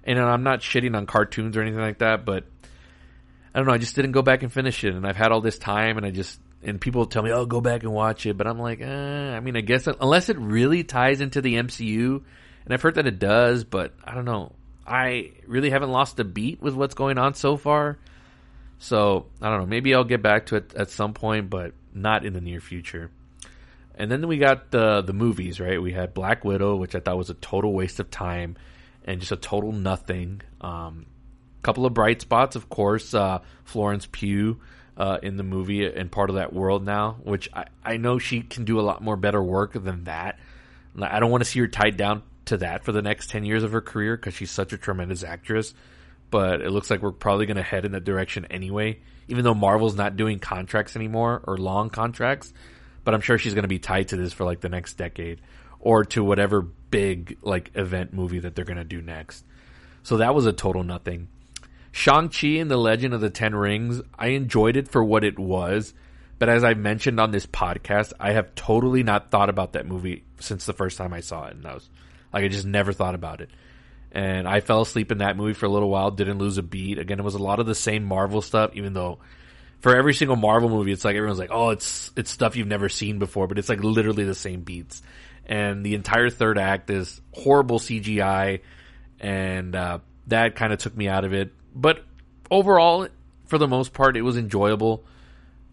[0.04, 2.44] And I'm not shitting on cartoons or anything like that, but
[3.54, 3.74] I don't know.
[3.74, 4.94] I just didn't go back and finish it.
[4.94, 7.60] And I've had all this time, and I just and people tell me, "Oh, go
[7.60, 10.84] back and watch it," but I'm like, eh, I mean, I guess unless it really
[10.84, 12.22] ties into the MCU,
[12.64, 14.52] and I've heard that it does, but I don't know.
[14.88, 17.98] I really haven't lost a beat with what's going on so far.
[18.78, 19.66] So I don't know.
[19.66, 23.10] Maybe I'll get back to it at some point, but not in the near future.
[23.94, 25.82] And then we got the the movies, right?
[25.82, 28.56] We had Black Widow, which I thought was a total waste of time
[29.04, 30.42] and just a total nothing.
[30.60, 31.06] Um,
[31.62, 33.12] couple of bright spots, of course.
[33.12, 34.60] Uh, Florence Pugh
[34.96, 38.42] uh, in the movie and part of that world now, which I, I know she
[38.42, 40.38] can do a lot more better work than that.
[41.00, 43.62] I don't want to see her tied down to that for the next 10 years
[43.62, 45.74] of her career because she's such a tremendous actress.
[46.30, 49.54] But it looks like we're probably going to head in that direction anyway, even though
[49.54, 52.52] Marvel's not doing contracts anymore or long contracts.
[53.04, 55.40] But I'm sure she's going to be tied to this for like the next decade
[55.80, 59.44] or to whatever big like event movie that they're going to do next.
[60.02, 61.28] So that was a total nothing.
[61.92, 65.94] Shang-Chi and the Legend of the Ten Rings, I enjoyed it for what it was.
[66.38, 70.24] But as I mentioned on this podcast, I have totally not thought about that movie
[70.38, 71.56] since the first time I saw it.
[71.56, 71.88] And I was
[72.32, 73.50] like, I just never thought about it.
[74.12, 76.98] And I fell asleep in that movie for a little while, didn't lose a beat.
[76.98, 79.18] Again, it was a lot of the same Marvel stuff, even though
[79.80, 82.88] for every single Marvel movie, it's like everyone's like, oh, it's, it's stuff you've never
[82.88, 85.02] seen before, but it's like literally the same beats.
[85.46, 88.60] And the entire third act is horrible CGI.
[89.20, 91.52] And, uh, that kind of took me out of it.
[91.74, 92.04] But
[92.50, 93.08] overall,
[93.46, 95.04] for the most part, it was enjoyable,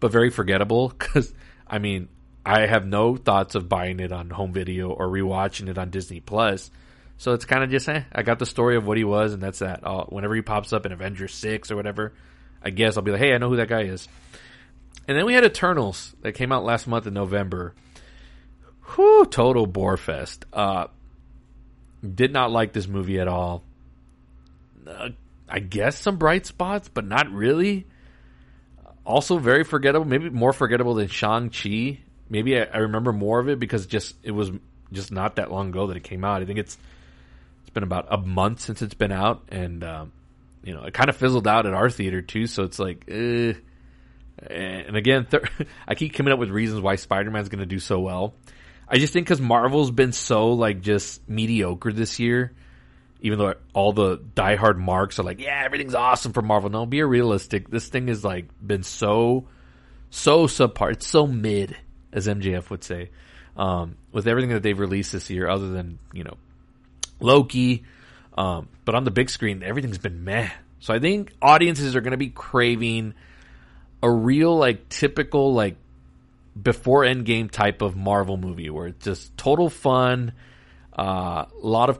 [0.00, 0.92] but very forgettable.
[0.98, 1.32] Because
[1.68, 2.08] I mean,
[2.46, 6.20] I have no thoughts of buying it on home video or rewatching it on Disney
[6.20, 6.70] Plus.
[7.18, 9.42] So it's kind of just, eh, I got the story of what he was, and
[9.42, 9.84] that's that.
[9.84, 12.12] Uh, whenever he pops up in Avengers 6 or whatever,
[12.62, 14.06] I guess I'll be like, hey, I know who that guy is.
[15.08, 17.74] And then we had Eternals that came out last month in November.
[18.94, 20.44] Whew, total bore fest.
[20.52, 20.86] Uh,
[22.14, 23.64] did not like this movie at all.
[24.86, 25.08] Uh,
[25.48, 27.86] I guess some bright spots, but not really.
[29.04, 31.98] Also very forgettable, maybe more forgettable than Shang Chi.
[32.28, 34.50] Maybe I, I, remember more of it because just it was
[34.92, 36.42] just not that long ago that it came out.
[36.42, 36.76] I think it's
[37.60, 40.12] it's been about a month since it's been out, and um,
[40.64, 42.46] you know it kind of fizzled out at our theater too.
[42.46, 43.54] So it's like, eh.
[44.48, 45.44] and again, th-
[45.88, 48.34] I keep coming up with reasons why Spider Man's going to do so well.
[48.88, 52.52] I just think because Marvel's been so like just mediocre this year
[53.20, 56.70] even though all the diehard marks are like, yeah, everything's awesome for Marvel.
[56.70, 57.68] No, be realistic.
[57.68, 59.48] This thing has like been so,
[60.10, 60.92] so subpar.
[60.92, 61.76] It's so mid,
[62.16, 63.10] as MJF would say,
[63.56, 66.36] um, with everything that they've released this year, other than you know
[67.20, 67.84] Loki.
[68.36, 70.50] Um, but on the big screen, everything's been meh.
[70.80, 73.14] So I think audiences are going to be craving
[74.02, 75.76] a real, like, typical, like,
[76.60, 80.32] before Endgame type of Marvel movie where it's just total fun,
[80.92, 81.98] a uh, lot of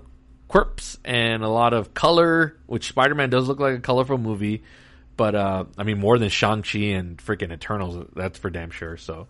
[0.48, 4.62] quirks and a lot of color, which Spider Man does look like a colorful movie.
[5.16, 8.96] But uh, I mean, more than Shang Chi and freaking Eternals, that's for damn sure.
[8.98, 9.26] So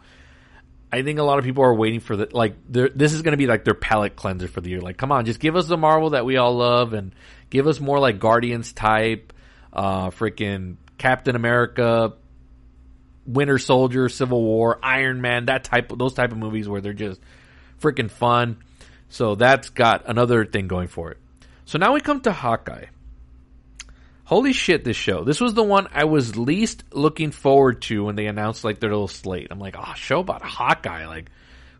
[0.97, 2.55] I think a lot of people are waiting for the like.
[2.69, 4.81] This is going to be like their palate cleanser for the year.
[4.81, 7.15] Like, come on, just give us the Marvel that we all love, and
[7.51, 9.35] give us more like Guardians type,
[9.73, 12.15] uh, freaking Captain America,
[13.27, 16.95] Winter Soldier, Civil War, Iron Man, that type of those type of movies where they're
[16.95, 17.21] just
[17.81, 18.59] freaking fun.
[19.11, 21.19] So that's got another thing going for it.
[21.67, 22.87] So now we come to Hawkeye.
[24.27, 25.25] Holy shit, this show.
[25.25, 28.91] This was the one I was least looking forward to when they announced like their
[28.91, 29.49] little slate.
[29.51, 31.07] I'm like, oh, show about Hawkeye.
[31.07, 31.31] Like,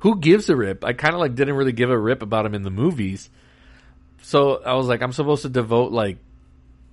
[0.01, 0.85] who gives a rip?
[0.85, 3.29] I kind of like didn't really give a rip about him in the movies.
[4.23, 6.19] So I was like, I'm supposed to devote like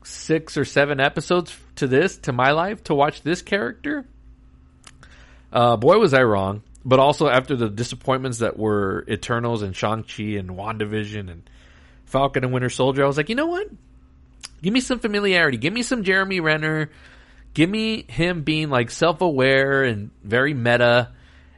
[0.04, 4.06] six or seven episodes to this, to my life, to watch this character.
[5.52, 10.24] Uh, boy, was I wrong but also after the disappointments that were Eternals and Shang-Chi
[10.38, 11.50] and WandaVision and
[12.06, 13.68] Falcon and Winter Soldier, I was like, you know what?
[14.62, 15.58] Give me some familiarity.
[15.58, 16.90] Give me some Jeremy Renner.
[17.54, 21.12] Give me him being like self-aware and very meta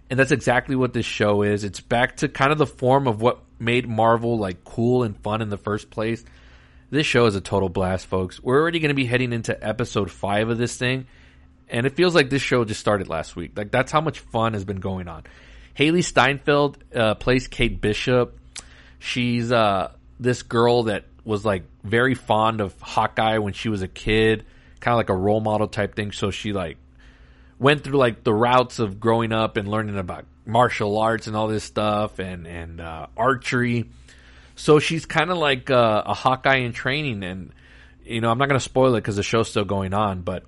[0.09, 1.63] And that's exactly what this show is.
[1.63, 5.41] It's back to kind of the form of what made Marvel like cool and fun
[5.41, 6.23] in the first place.
[6.91, 8.41] This show is a total blast, folks.
[8.41, 11.07] We're already going to be heading into episode five of this thing,
[11.67, 13.53] and it feels like this show just started last week.
[13.55, 15.23] Like that's how much fun has been going on.
[15.77, 18.39] Hailee Steinfeld uh, plays Kate Bishop.
[18.99, 23.87] She's uh, this girl that was like very fond of Hawkeye when she was a
[23.87, 24.45] kid,
[24.79, 26.11] kind of like a role model type thing.
[26.11, 26.77] So she like
[27.59, 31.47] went through like the routes of growing up and learning about martial arts and all
[31.47, 33.89] this stuff and and uh, archery.
[34.55, 37.51] So she's kind of like uh, a Hawkeye in training, and
[38.05, 40.43] you know I'm not going to spoil it because the show's still going on, but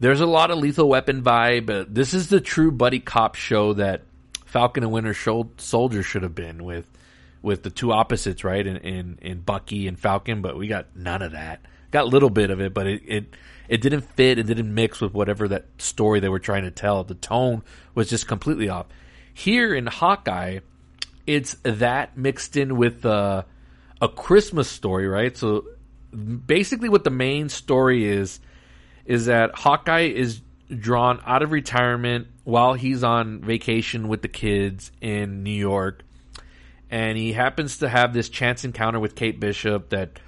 [0.00, 1.94] there's a lot of Lethal Weapon vibe.
[1.94, 4.02] This is the true buddy cop show that
[4.46, 5.14] Falcon and Winter
[5.58, 6.88] Soldier should have been with
[7.44, 8.66] with the two opposites, right?
[8.66, 11.60] In, in in Bucky and Falcon, but we got none of that.
[11.90, 13.24] Got a little bit of it, but it, it
[13.68, 14.38] it didn't fit.
[14.38, 17.04] It didn't mix with whatever that story they were trying to tell.
[17.04, 17.62] The tone
[17.94, 18.86] was just completely off.
[19.34, 20.60] Here in Hawkeye,
[21.26, 23.42] it's that mixed in with uh,
[24.00, 25.36] a Christmas story, right?
[25.36, 25.66] So
[26.12, 28.40] basically, what the main story is
[29.04, 30.40] is that Hawkeye is
[30.74, 36.02] drawn out of retirement while he's on vacation with the kids in New York,
[36.94, 40.20] and he happens to have this chance encounter with Kate Bishop that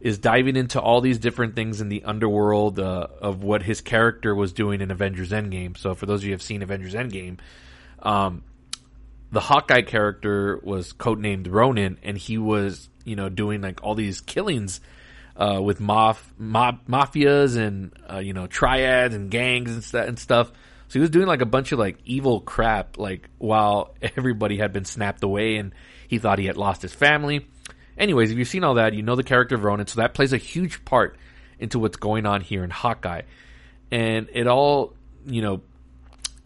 [0.00, 4.34] is diving into all these different things in the underworld uh, of what his character
[4.34, 5.76] was doing in Avengers Endgame.
[5.76, 7.38] So, for those of you who have seen Avengers Endgame,
[8.02, 8.44] um,
[9.30, 14.22] the Hawkeye character was codenamed Ronin, and he was, you know, doing like all these
[14.22, 14.80] killings
[15.36, 20.18] uh, with maf- ma- mafias and uh, you know triads and gangs and, st- and
[20.18, 20.48] stuff.
[20.88, 24.72] So he was doing like a bunch of like evil crap, like while everybody had
[24.72, 25.74] been snapped away, and
[26.08, 27.46] he thought he had lost his family.
[27.98, 30.32] Anyways, if you've seen all that, you know the character of Ronin, so that plays
[30.32, 31.16] a huge part
[31.58, 33.22] into what's going on here in Hawkeye,
[33.90, 35.62] and it all, you know,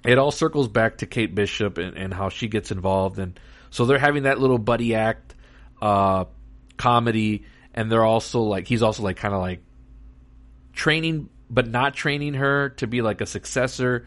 [0.05, 3.39] it all circles back to Kate Bishop and, and how she gets involved, and
[3.71, 5.35] so they're having that little buddy act,
[5.83, 6.25] uh,
[6.77, 7.45] comedy,
[7.75, 9.61] and they're also like he's also like kind of like
[10.73, 14.07] training, but not training her to be like a successor.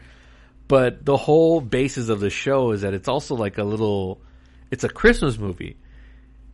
[0.66, 4.22] But the whole basis of the show is that it's also like a little,
[4.74, 5.76] it's a Christmas movie.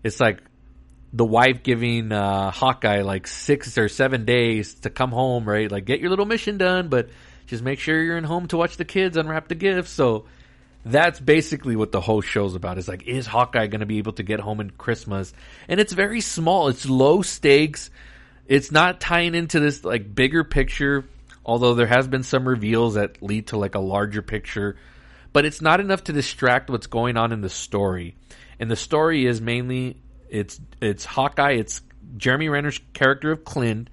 [0.04, 0.42] It's like
[1.10, 5.72] the wife giving uh, Hawkeye like six or seven days to come home, right?
[5.72, 7.08] Like get your little mission done, but
[7.46, 9.90] just make sure you're in home to watch the kids unwrap the gifts.
[9.90, 10.26] So
[10.84, 12.76] that's basically what the whole show's about.
[12.76, 15.32] Is like, is Hawkeye going to be able to get home in Christmas?
[15.66, 16.68] And it's very small.
[16.68, 17.88] It's low stakes.
[18.46, 21.06] It's not tying into this like bigger picture.
[21.42, 24.76] Although there has been some reveals that lead to like a larger picture,
[25.32, 28.16] but it's not enough to distract what's going on in the story.
[28.58, 31.52] And the story is mainly it's it's Hawkeye.
[31.52, 31.80] It's
[32.16, 33.90] Jeremy Renner's character of Clint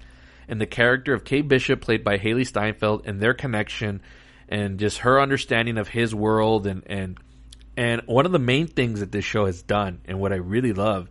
[0.47, 4.01] and the character of Kate Bishop, played by Hailee Steinfeld, and their connection,
[4.47, 7.17] and just her understanding of his world, and and
[7.75, 10.73] and one of the main things that this show has done, and what I really
[10.73, 11.09] love,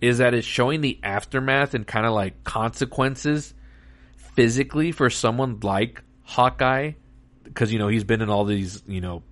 [0.00, 3.54] is that it's showing the aftermath and kind of like consequences
[4.34, 6.92] physically for someone like Hawkeye,
[7.44, 9.22] because you know he's been in all these you know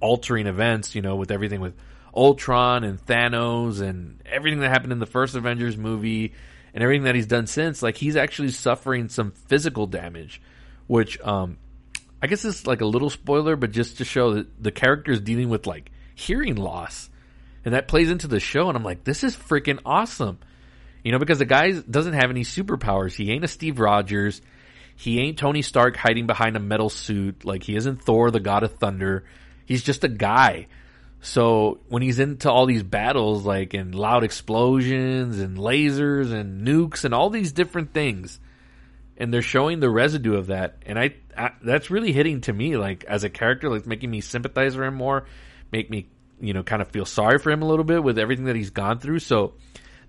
[0.00, 1.74] altering events, you know, with everything with
[2.14, 6.34] Ultron and Thanos and everything that happened in the first Avengers movie
[6.72, 10.40] and everything that he's done since, like he's actually suffering some physical damage,
[10.86, 11.58] which um,
[12.22, 15.20] I guess is like a little spoiler, but just to show that the character is
[15.20, 17.10] dealing with like hearing loss,
[17.64, 18.68] and that plays into the show.
[18.68, 20.38] And I'm like, this is freaking awesome,
[21.02, 23.14] you know, because the guy doesn't have any superpowers.
[23.14, 24.40] He ain't a Steve Rogers.
[24.96, 27.44] He ain't Tony Stark hiding behind a metal suit.
[27.44, 29.24] Like he isn't Thor, the God of Thunder.
[29.66, 30.68] He's just a guy
[31.24, 37.04] so when he's into all these battles, like and loud explosions and lasers and nukes
[37.04, 38.38] and all these different things,
[39.16, 42.76] and they're showing the residue of that, and I, I that's really hitting to me,
[42.76, 45.24] like as a character, like making me sympathize for him more,
[45.72, 46.08] make me
[46.40, 48.68] you know kind of feel sorry for him a little bit with everything that he's
[48.68, 49.20] gone through.
[49.20, 49.54] So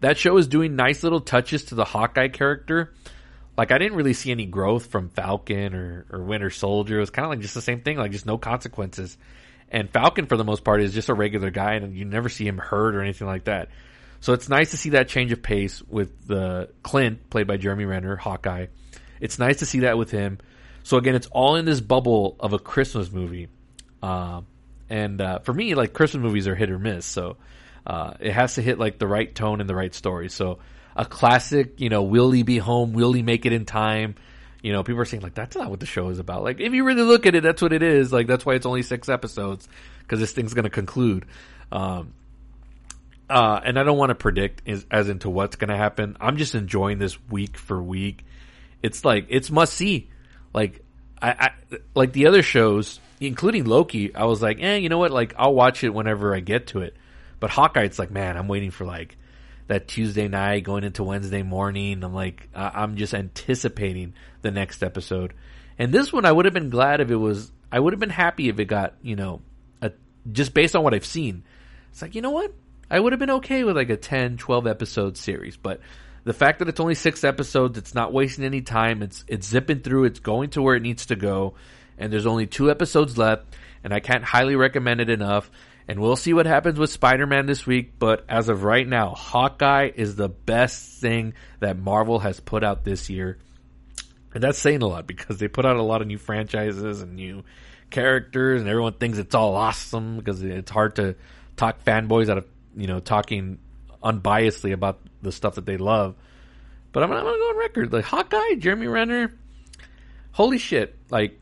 [0.02, 2.94] that show is doing nice little touches to the Hawkeye character.
[3.58, 6.98] Like I didn't really see any growth from Falcon or, or Winter Soldier.
[6.98, 9.18] It was kind of like just the same thing, like just no consequences.
[9.76, 12.48] And Falcon, for the most part, is just a regular guy, and you never see
[12.48, 13.68] him hurt or anything like that.
[14.22, 17.84] So it's nice to see that change of pace with the Clint, played by Jeremy
[17.84, 18.68] Renner, Hawkeye.
[19.20, 20.38] It's nice to see that with him.
[20.84, 23.50] So again, it's all in this bubble of a Christmas movie.
[24.02, 24.44] Uh,
[24.90, 27.06] and uh, for me, like Christmas movies are hit or miss.
[27.06, 27.36] So
[27.86, 30.30] uh, it has to hit like the right tone and the right story.
[30.30, 30.60] So
[30.96, 32.94] a classic, you know, will he be home?
[32.94, 34.16] Will he make it in time?
[34.62, 36.44] You know, people are saying like that's not what the show is about.
[36.44, 38.12] Like if you really look at it, that's what it is.
[38.12, 39.68] Like that's why it's only six episodes
[40.00, 41.26] because this thing's going to conclude.
[41.72, 42.14] Um,
[43.30, 46.18] uh, and I don't want to predict as, as into what's going to happen.
[46.20, 48.24] I'm just enjoying this week for week.
[48.82, 50.10] It's like it's must see.
[50.54, 50.84] Like
[51.22, 53.00] I, I like the other shows.
[53.20, 55.12] including Loki, I was like, eh, you know what?
[55.12, 56.96] Like, I'll watch it whenever I get to it.
[57.40, 59.18] But Hawkeye, it's like, man, I'm waiting for like
[59.68, 62.04] that Tuesday night going into Wednesday morning.
[62.04, 64.14] I'm like, I'm just anticipating
[64.46, 65.34] the next episode.
[65.78, 68.10] And this one, I would have been glad if it was, I would have been
[68.10, 69.42] happy if it got, you know,
[69.82, 69.92] a,
[70.32, 71.44] just based on what I've seen.
[71.92, 72.54] It's like, you know what?
[72.90, 75.82] I would have been okay with like a 10, 12 episode series, but
[76.24, 79.02] the fact that it's only six episodes, it's not wasting any time.
[79.02, 80.06] It's, it's zipping through.
[80.06, 81.56] It's going to where it needs to go.
[81.98, 83.46] And there's only two episodes left
[83.84, 85.50] and I can't highly recommend it enough.
[85.88, 89.92] And we'll see what happens with Spider-Man this week, but as of right now, Hawkeye
[89.96, 93.38] is the best thing that Marvel has put out this year.
[94.36, 97.16] And that's saying a lot because they put out a lot of new franchises and
[97.16, 97.46] new
[97.90, 101.16] characters and everyone thinks it's all awesome because it's hard to
[101.56, 103.60] talk fanboys out of, you know, talking
[104.04, 106.16] unbiasedly about the stuff that they love.
[106.92, 107.94] But I'm, I'm gonna go on record.
[107.94, 109.34] Like Hawkeye, Jeremy Renner,
[110.34, 110.98] holy shit.
[111.10, 111.40] Like,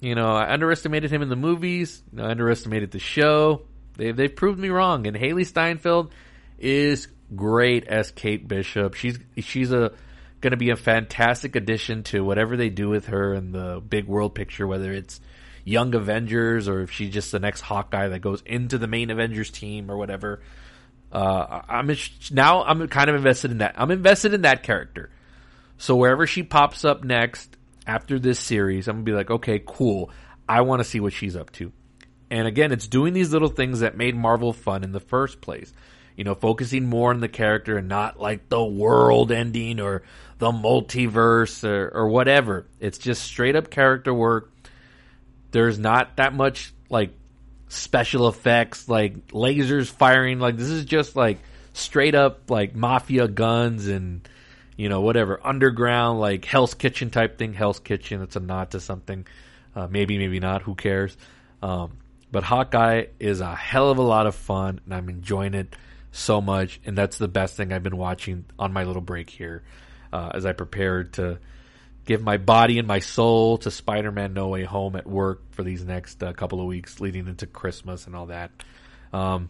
[0.00, 2.02] you know, I underestimated him in the movies.
[2.18, 3.62] I underestimated the show.
[3.96, 5.06] They they proved me wrong.
[5.06, 6.12] And Hailee Steinfeld
[6.58, 8.94] is great as Kate Bishop.
[8.94, 9.92] She's she's a
[10.44, 14.06] going to be a fantastic addition to whatever they do with her in the big
[14.06, 15.18] world picture, whether it's
[15.64, 19.50] Young Avengers or if she's just the next Hawkeye that goes into the main Avengers
[19.50, 20.42] team or whatever.
[21.10, 21.90] Uh, I'm
[22.30, 23.76] now I'm kind of invested in that.
[23.78, 25.10] I'm invested in that character.
[25.78, 30.10] So wherever she pops up next after this series, I'm gonna be like, okay, cool.
[30.46, 31.72] I want to see what she's up to.
[32.30, 35.72] And again, it's doing these little things that made Marvel fun in the first place.
[36.16, 40.02] You know, focusing more on the character and not like the world ending or
[40.38, 42.66] the multiverse or, or whatever.
[42.80, 44.52] It's just straight up character work.
[45.50, 47.10] There's not that much like
[47.68, 50.40] special effects, like lasers firing.
[50.40, 51.38] Like this is just like
[51.72, 54.28] straight up like mafia guns and
[54.76, 57.54] you know whatever underground like Hell's Kitchen type thing.
[57.54, 58.22] Hell's Kitchen.
[58.22, 59.26] It's a nod to something.
[59.76, 60.62] Uh, maybe, maybe not.
[60.62, 61.16] Who cares?
[61.62, 61.98] Um,
[62.30, 65.74] but Hawkeye is a hell of a lot of fun, and I'm enjoying it
[66.10, 66.80] so much.
[66.84, 69.62] And that's the best thing I've been watching on my little break here
[70.14, 71.40] uh, as I prepared to
[72.04, 75.84] give my body and my soul to Spider-Man No Way Home at work for these
[75.84, 78.52] next uh, couple of weeks leading into Christmas and all that.
[79.12, 79.48] Um,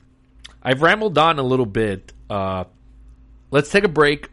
[0.62, 2.14] I've rambled on a little bit.
[2.30, 2.64] Uh,
[3.50, 4.30] let's take a break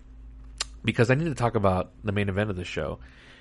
[0.86, 3.00] because I need to talk about the main event of the show.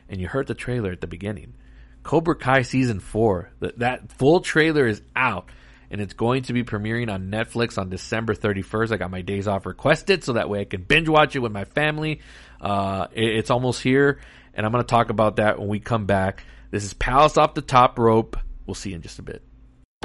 [0.09, 1.55] And you heard the trailer at the beginning.
[2.03, 3.53] Cobra Kai season four.
[3.61, 5.49] That, that full trailer is out
[5.91, 8.93] and it's going to be premiering on Netflix on December 31st.
[8.93, 11.53] I got my days off requested so that way I can binge watch it with
[11.53, 12.20] my family.
[12.61, 14.20] Uh, it, it's almost here
[14.54, 16.44] and I'm going to talk about that when we come back.
[16.70, 18.36] This is Palace off the top rope.
[18.66, 19.42] We'll see you in just a bit.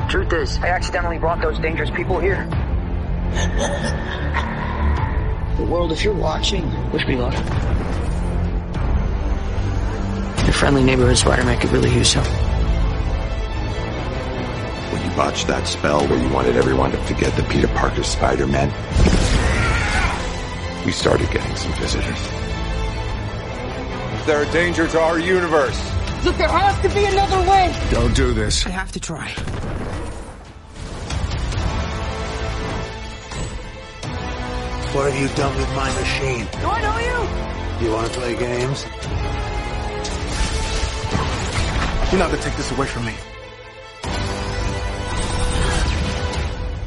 [0.10, 2.46] Truth is, I accidentally brought those dangerous people here.
[5.58, 7.34] the world, if you're watching, wish me luck.
[10.44, 12.28] Your friendly neighborhood Spider-Man could really use help.
[14.94, 18.70] When you botched that spell where you wanted everyone to forget the Peter Parker Spider-Man,
[20.86, 22.45] we started getting some visitors.
[24.26, 25.80] They're a danger to our universe.
[26.26, 27.72] Look, there has to be another way.
[27.92, 28.66] Don't do this.
[28.66, 29.30] I have to try.
[34.96, 36.48] What have you done with my machine?
[36.60, 37.86] Do I know you?
[37.86, 38.86] You want to play games?
[42.12, 43.14] You're not gonna take this away from me.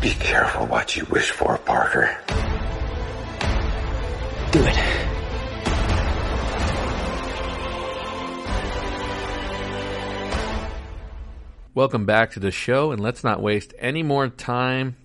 [0.00, 2.16] Be careful what you wish for, Parker.
[4.50, 4.87] Do it.
[11.78, 14.96] Welcome back to the show, and let's not waste any more time.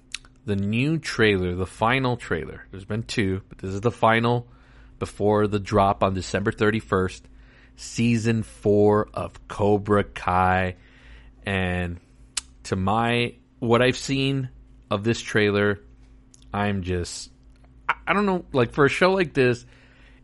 [0.47, 2.65] The new trailer, the final trailer.
[2.71, 4.47] There's been two, but this is the final
[4.97, 7.21] before the drop on December 31st.
[7.75, 10.77] Season four of Cobra Kai.
[11.45, 11.99] And
[12.63, 14.49] to my, what I've seen
[14.89, 15.79] of this trailer,
[16.51, 17.29] I'm just,
[17.87, 19.63] I, I don't know, like for a show like this,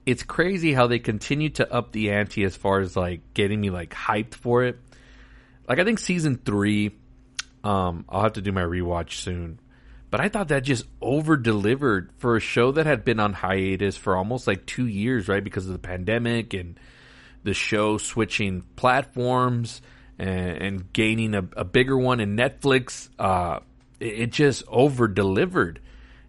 [0.04, 3.70] it's crazy how they continue to up the ante as far as like getting me
[3.70, 4.80] like hyped for it
[5.70, 6.92] like I think season three,
[7.64, 9.60] um, I'll have to do my rewatch soon.
[10.10, 13.96] But I thought that just over delivered for a show that had been on hiatus
[13.96, 15.44] for almost like two years, right?
[15.44, 16.80] Because of the pandemic and
[17.44, 19.84] the show switching platforms
[20.18, 23.10] and, and gaining a, a, bigger one in Netflix.
[23.20, 23.60] Uh,
[24.00, 25.80] it, it just over delivered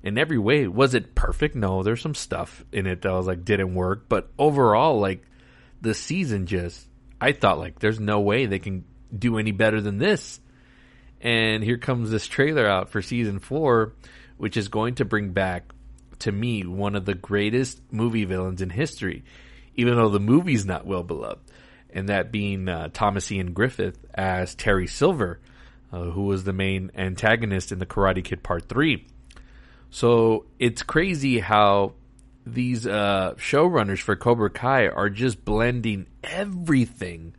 [0.03, 0.69] in every way.
[0.69, 1.55] Was it perfect?
[1.55, 4.11] No, there's some stuff in it that was like didn't work.
[4.11, 5.23] But overall, like
[5.81, 6.87] the season just,
[7.19, 8.85] I thought like there's no way they can
[9.17, 10.41] do any better than this.
[11.21, 13.93] And here comes this trailer out for season four,
[14.39, 15.73] which is going to bring back,
[16.21, 19.25] to me, one of the greatest movie villains in history,
[19.75, 21.41] even though the movie's not well beloved.
[21.93, 25.41] and that being uh, Thomas Ian Griffith as Terry Silver,
[25.93, 29.05] uh, who was the main antagonist in the Karate Kid Part 3.
[29.91, 31.95] So it's crazy how
[32.47, 37.35] these uh, showrunners for Cobra Kai are just blending everything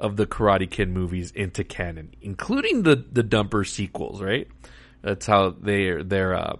[0.00, 4.22] of the Karate Kid movies into canon, including the the dumper sequels.
[4.22, 4.48] Right?
[5.02, 6.56] That's how they they're uh,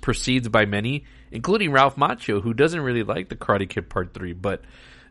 [0.00, 4.32] perceived by many, including Ralph Macchio, who doesn't really like the Karate Kid Part Three,
[4.32, 4.62] but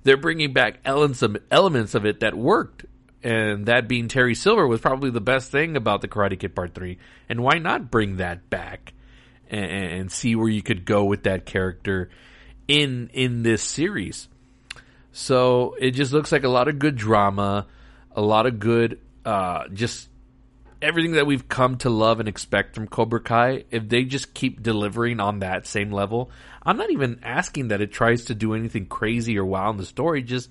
[0.03, 2.85] they're bringing back elements of, elements of it that worked.
[3.21, 6.73] And that being Terry Silver was probably the best thing about the Karate Kid Part
[6.73, 6.97] 3.
[7.27, 8.93] And why not bring that back
[9.49, 12.09] and, and see where you could go with that character
[12.67, 14.28] in in this series?
[15.11, 17.67] So it just looks like a lot of good drama,
[18.15, 20.09] a lot of good, uh, just
[20.81, 23.65] everything that we've come to love and expect from Cobra Kai.
[23.71, 26.31] If they just keep delivering on that same level,
[26.63, 29.85] I'm not even asking that it tries to do anything crazy or wow in the
[29.85, 30.23] story.
[30.23, 30.49] Just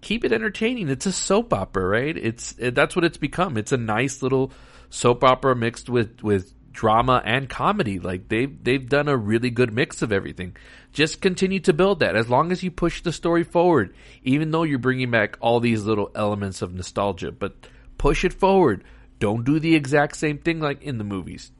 [0.00, 0.88] keep it entertaining.
[0.88, 2.16] It's a soap opera, right?
[2.16, 3.56] It's it, that's what it's become.
[3.56, 4.52] It's a nice little
[4.90, 7.98] soap opera mixed with with drama and comedy.
[7.98, 10.56] Like they've they've done a really good mix of everything.
[10.92, 14.62] Just continue to build that as long as you push the story forward, even though
[14.62, 17.32] you're bringing back all these little elements of nostalgia.
[17.32, 17.54] But
[17.98, 18.84] push it forward.
[19.18, 21.52] Don't do the exact same thing like in the movies.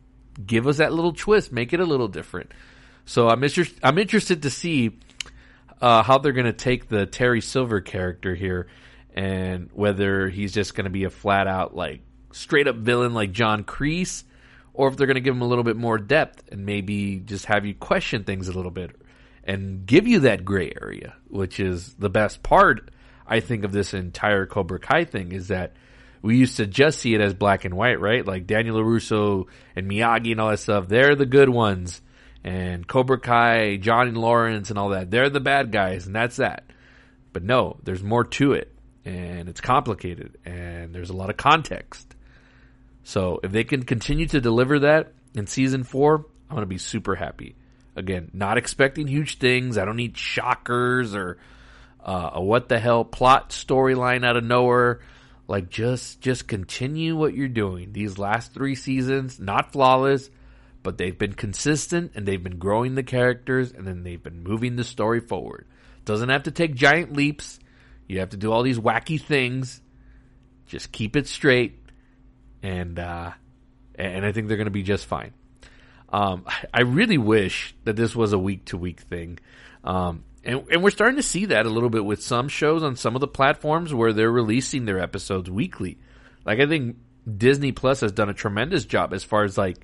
[0.45, 1.53] Give us that little twist.
[1.53, 2.51] Make it a little different.
[3.05, 4.99] So I'm inter- I'm interested to see
[5.81, 8.69] uh, how they're going to take the Terry Silver character here,
[9.15, 12.01] and whether he's just going to be a flat out like
[12.33, 14.25] straight up villain like John Kreese,
[14.75, 17.47] or if they're going to give him a little bit more depth and maybe just
[17.47, 18.91] have you question things a little bit
[19.45, 22.91] and give you that gray area, which is the best part.
[23.27, 25.75] I think of this entire Cobra Kai thing is that
[26.23, 28.25] we used to just see it as black and white, right?
[28.27, 30.89] Like Daniel LaRusso and Miyagi and all that stuff.
[30.89, 32.01] They're the good ones
[32.45, 35.11] and Cobra Kai, Johnny Lawrence, and all that.
[35.11, 36.64] They're the bad guys, and that's that.
[37.33, 42.14] But no, there's more to it, and it's complicated, and there's a lot of context.
[43.05, 46.79] So if they can continue to deliver that in season four, I'm going to be
[46.79, 47.57] super happy.
[47.97, 49.77] Again, not expecting huge things.
[49.77, 51.39] I don't need shockers or
[52.05, 55.01] uh, a what the hell plot storyline out of nowhere.
[55.49, 57.93] Like just just continue what you're doing.
[57.93, 60.31] These last three seasons, not flawless
[60.83, 64.77] but they've been consistent and they've been growing the characters and then they've been moving
[64.77, 65.67] the story forward.
[66.05, 67.61] Doesn't have to take giant leaps.
[68.09, 69.81] You have to do all these wacky things.
[70.67, 71.82] Just keep it straight,
[72.63, 73.33] and uh,
[73.95, 75.33] and I think they're going to be just fine.
[76.09, 79.39] Um, I really wish that this was a week to week thing,
[79.85, 82.97] um, and and we're starting to see that a little bit with some shows on
[82.97, 85.99] some of the platforms where they're releasing their episodes weekly.
[86.45, 86.97] Like I think
[87.37, 89.79] Disney Plus has done a tremendous job as far as like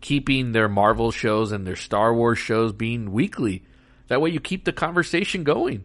[0.00, 3.62] keeping their Marvel shows and their Star Wars shows being weekly.
[4.08, 5.84] That way you keep the conversation going.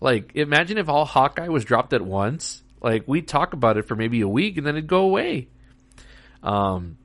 [0.00, 2.62] Like, imagine if all Hawkeye was dropped at once.
[2.80, 5.48] Like, we'd talk about it for maybe a week and then it'd go away.
[6.42, 6.98] Um,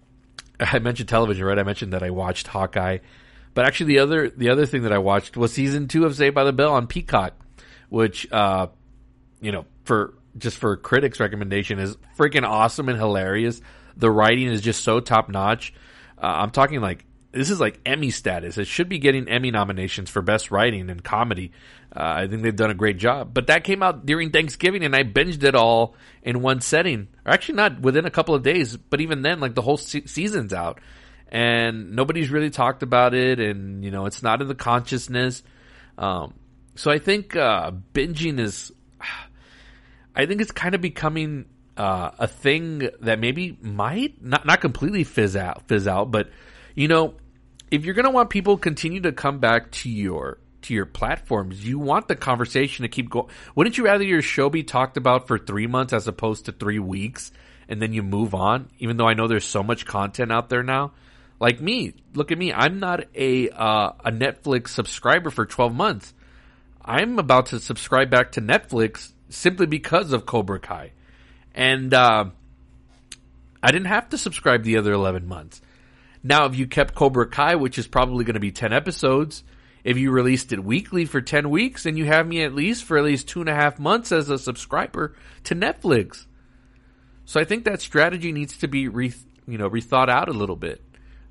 [0.60, 1.58] I mentioned television, right?
[1.58, 2.98] I mentioned that I watched Hawkeye.
[3.54, 6.34] But actually, the other the other thing that I watched was season two of Saved
[6.34, 7.32] by the Bell on Peacock,
[7.88, 8.66] which, uh,
[9.40, 13.62] you know, for just for critics' recommendation is freaking awesome and hilarious.
[13.96, 15.72] The writing is just so top notch.
[16.18, 17.05] Uh, I'm talking like
[17.36, 18.58] this is like Emmy status.
[18.58, 21.52] It should be getting Emmy nominations for best writing and comedy.
[21.94, 23.32] Uh, I think they've done a great job.
[23.34, 27.08] But that came out during Thanksgiving, and I binged it all in one setting.
[27.24, 30.06] Or actually, not within a couple of days, but even then, like the whole se-
[30.06, 30.80] season's out,
[31.28, 35.42] and nobody's really talked about it, and you know, it's not in the consciousness.
[35.98, 36.34] Um,
[36.74, 38.72] so I think uh, binging is,
[40.14, 45.04] I think it's kind of becoming uh, a thing that maybe might not not completely
[45.04, 46.30] fizz out, fizz out, but
[46.74, 47.14] you know,
[47.70, 50.86] if you're going to want people to continue to come back to your to your
[50.86, 53.28] platforms, you want the conversation to keep going.
[53.54, 56.78] Wouldn't you rather your show be talked about for three months as opposed to three
[56.78, 57.30] weeks,
[57.68, 58.70] and then you move on?
[58.78, 60.92] Even though I know there's so much content out there now.
[61.38, 62.52] Like me, look at me.
[62.52, 66.14] I'm not a uh, a Netflix subscriber for 12 months.
[66.82, 70.92] I'm about to subscribe back to Netflix simply because of Cobra Kai.
[71.54, 72.26] And uh,
[73.62, 75.60] I didn't have to subscribe the other 11 months.
[76.26, 79.44] Now, if you kept Cobra Kai, which is probably going to be 10 episodes,
[79.84, 82.98] if you released it weekly for 10 weeks, then you have me at least for
[82.98, 85.14] at least two and a half months as a subscriber
[85.44, 86.26] to Netflix.
[87.26, 89.14] So I think that strategy needs to be re,
[89.46, 90.82] you know, rethought out a little bit.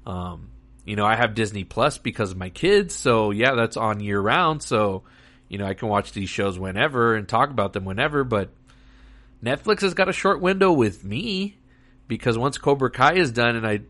[0.05, 0.51] Um,
[0.85, 4.21] you know, I have Disney Plus because of my kids, so yeah, that's on year
[4.21, 4.63] round.
[4.63, 5.03] So,
[5.49, 8.51] you know, I can watch these shows whenever and talk about them whenever, but
[9.43, 11.57] Netflix has got a short window with me
[12.07, 13.81] because once Cobra Kai is done, and I,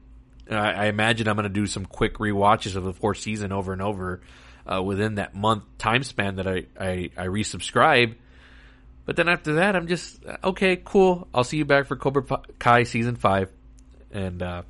[0.49, 3.81] I imagine I'm going to do some quick re-watches of the fourth season over and
[3.81, 4.21] over
[4.71, 8.15] uh, within that month time span that I, I, I resubscribe.
[9.05, 11.27] But then after that, I'm just okay, cool.
[11.33, 12.23] I'll see you back for Cobra
[12.57, 13.51] Kai season five,
[14.11, 14.63] and uh,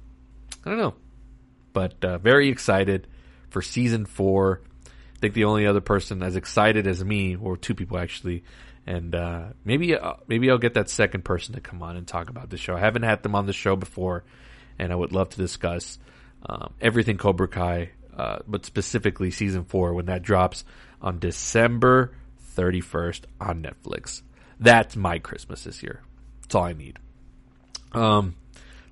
[0.66, 0.94] I don't know,
[1.72, 3.08] but uh, very excited
[3.50, 4.62] for season four.
[5.16, 8.44] I think the only other person as excited as me, or two people actually,
[8.86, 12.30] and uh, maybe uh, maybe I'll get that second person to come on and talk
[12.30, 12.76] about the show.
[12.76, 14.26] I haven't had them on the show before,
[14.80, 15.98] and I would love to discuss
[16.46, 20.64] um, everything Cobra Kai, uh, but specifically season four when that drops
[21.02, 22.14] on December
[22.56, 24.22] 31st on Netflix.
[24.60, 26.02] That's my Christmas this year.
[26.42, 27.00] That's all I need.
[27.92, 28.36] Um,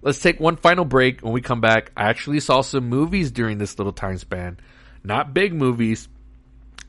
[0.01, 1.21] let's take one final break.
[1.21, 4.59] When we come back, I actually saw some movies during this little time span.
[5.03, 6.07] Not big movies.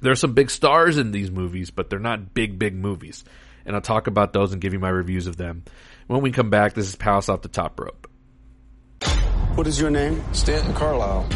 [0.00, 3.24] There are some big stars in these movies, but they're not big, big movies.
[3.64, 5.64] And I'll talk about those and give you my reviews of them.
[6.06, 8.08] When we come back, this is Palace Off the Top Rope.
[9.54, 10.20] What is your name?
[10.32, 11.28] Stanton Carlisle.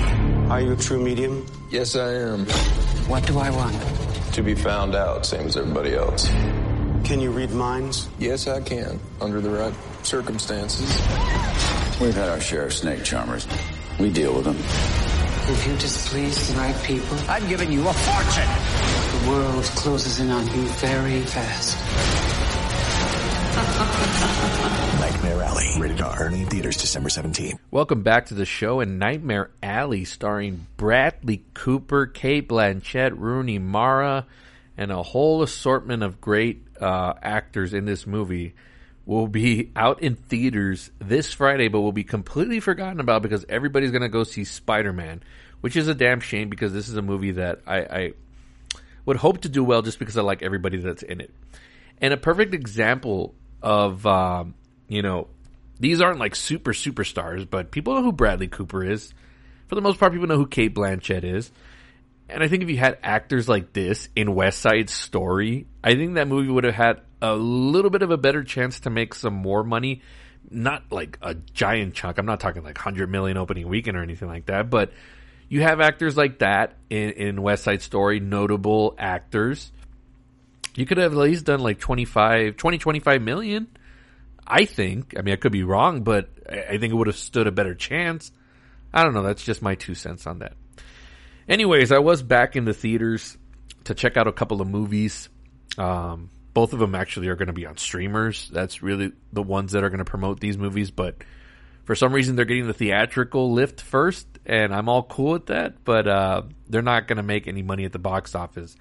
[0.51, 1.47] Are you a true medium?
[1.71, 2.47] Yes, I am.
[3.07, 3.77] What do I want?
[4.35, 6.27] To be found out, same as everybody else.
[7.05, 8.09] Can you read minds?
[8.19, 10.91] Yes, I can, under the right circumstances.
[12.01, 13.47] We've had our share of snake charmers.
[14.01, 14.57] We deal with them.
[14.57, 19.23] If you displease the right people, I'm giving you a fortune.
[19.23, 22.38] The world closes in on you very fast.
[23.59, 27.59] Nightmare Alley, rated R, earning theaters December 17.
[27.73, 34.27] Welcome back to the show and Nightmare Alley, starring Bradley Cooper, Cate Blanchett, Rooney Mara,
[34.77, 38.55] and a whole assortment of great uh, actors in this movie.
[39.07, 43.91] Will be out in theaters this Friday, but will be completely forgotten about because everybody's
[43.91, 45.21] going to go see Spider Man,
[45.63, 48.13] which is a damn shame because this is a movie that I, I
[49.05, 51.35] would hope to do well just because I like everybody that's in it.
[52.01, 54.55] And a perfect example of um,
[54.89, 55.29] you know
[55.81, 59.13] these aren't like super superstars, but people know who Bradley Cooper is.
[59.69, 61.51] For the most part, people know who Cate Blanchett is.
[62.29, 66.15] And I think if you had actors like this in West Side Story, I think
[66.15, 69.35] that movie would have had a little bit of a better chance to make some
[69.35, 70.03] more money.
[70.51, 72.19] Not like a giant chunk.
[72.19, 74.93] I'm not talking like 100 million opening weekend or anything like that, but
[75.49, 79.71] you have actors like that in, in West Side Story, notable actors.
[80.79, 83.67] You could have at least done like 25, 20, 25 million.
[84.47, 85.15] I think.
[85.19, 87.75] I mean, I could be wrong, but I think it would have stood a better
[87.75, 88.31] chance.
[88.95, 89.25] I don't know.
[89.25, 90.53] That's just my two cents on that.
[91.49, 93.37] Anyways, I was back in the theaters
[93.85, 95.29] to check out a couple of movies.
[95.77, 98.49] Um, both of them actually are going to be on streamers.
[98.49, 101.17] That's really the ones that are going to promote these movies, but
[101.85, 105.85] for some reason they're getting the theatrical lift first, and I'm all cool with that,
[105.85, 108.77] but uh, they're not going to make any money at the box office.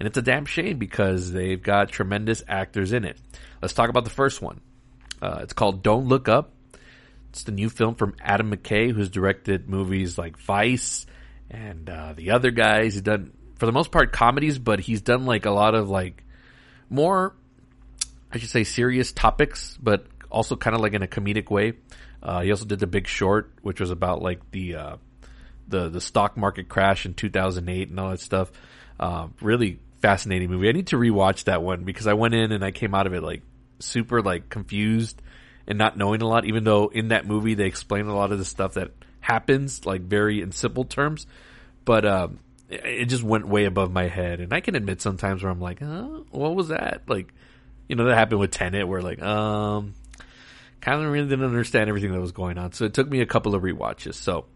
[0.00, 3.18] And it's a damn shame because they've got tremendous actors in it.
[3.60, 4.62] Let's talk about the first one.
[5.20, 6.54] Uh, it's called Don't Look Up.
[7.28, 11.04] It's the new film from Adam McKay, who's directed movies like Vice
[11.50, 12.94] and uh, the other guys.
[12.94, 16.24] He's done, for the most part, comedies, but he's done like a lot of like
[16.88, 17.36] more,
[18.32, 21.74] I should say, serious topics, but also kind of like in a comedic way.
[22.22, 24.96] Uh, he also did The Big Short, which was about like the uh,
[25.68, 28.50] the the stock market crash in 2008 and all that stuff.
[28.98, 30.68] Uh, really fascinating movie.
[30.68, 33.14] I need to rewatch that one because I went in and I came out of
[33.14, 33.42] it like
[33.78, 35.20] super like confused
[35.66, 36.44] and not knowing a lot.
[36.44, 40.02] Even though in that movie they explain a lot of the stuff that happens like
[40.02, 41.26] very in simple terms,
[41.84, 42.38] but um,
[42.68, 44.40] it just went way above my head.
[44.40, 47.02] And I can admit sometimes where I'm like, huh, what was that?
[47.06, 47.32] Like,
[47.88, 49.94] you know, that happened with Tenet where like, um,
[50.80, 52.72] kind of really didn't understand everything that was going on.
[52.72, 54.14] So it took me a couple of rewatches.
[54.14, 54.46] So,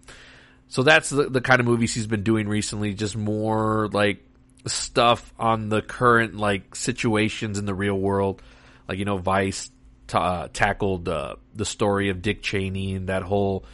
[0.68, 2.94] so that's the, the kind of movies he's been doing recently.
[2.94, 4.24] Just more like
[4.66, 8.42] stuff on the current like situations in the real world.
[8.88, 9.70] Like, you know, Vice
[10.06, 13.64] t- uh, tackled uh, the story of Dick Cheney and that whole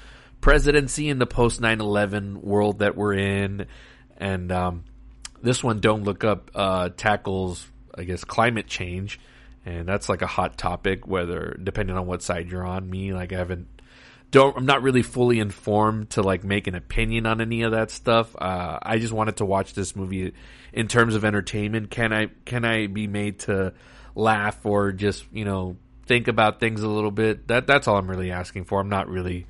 [0.40, 3.66] presidency in the post 9-11 world that we're in.
[4.16, 4.84] And um,
[5.42, 9.18] this one, Don't Look Up, uh, tackles, I guess, climate change.
[9.66, 12.88] And that's like a hot topic, whether, depending on what side you're on.
[12.88, 13.68] Me, like, I haven't,
[14.30, 17.90] don't, I'm not really fully informed to like make an opinion on any of that
[17.90, 18.34] stuff.
[18.36, 20.32] Uh, I just wanted to watch this movie
[20.72, 21.90] in terms of entertainment.
[21.90, 23.74] Can I, can I be made to
[24.14, 25.76] laugh or just, you know,
[26.06, 27.48] think about things a little bit?
[27.48, 28.80] That, that's all I'm really asking for.
[28.80, 29.46] I'm not really,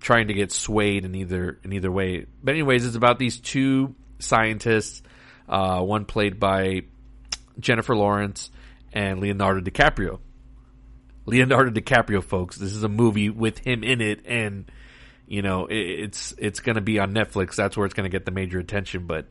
[0.00, 2.26] trying to get swayed in either in either way.
[2.42, 5.02] But anyways, it's about these two scientists,
[5.48, 6.82] uh, one played by
[7.58, 8.50] Jennifer Lawrence
[8.92, 10.18] and Leonardo DiCaprio.
[11.26, 14.70] Leonardo DiCaprio, folks, this is a movie with him in it, and
[15.26, 17.54] you know it, it's it's going to be on Netflix.
[17.54, 19.06] That's where it's going to get the major attention.
[19.06, 19.26] But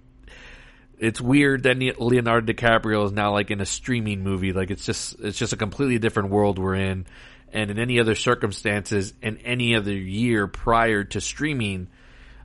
[0.97, 4.53] it's weird that Leonardo DiCaprio is now like in a streaming movie.
[4.53, 7.05] Like it's just it's just a completely different world we're in
[7.53, 11.87] and in any other circumstances in any other year prior to streaming,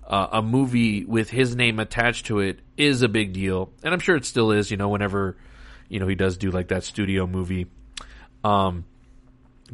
[0.06, 3.72] uh, a movie with his name attached to it is a big deal.
[3.82, 5.36] And I'm sure it still is, you know, whenever,
[5.88, 7.66] you know, he does do like that studio movie.
[8.42, 8.84] Um,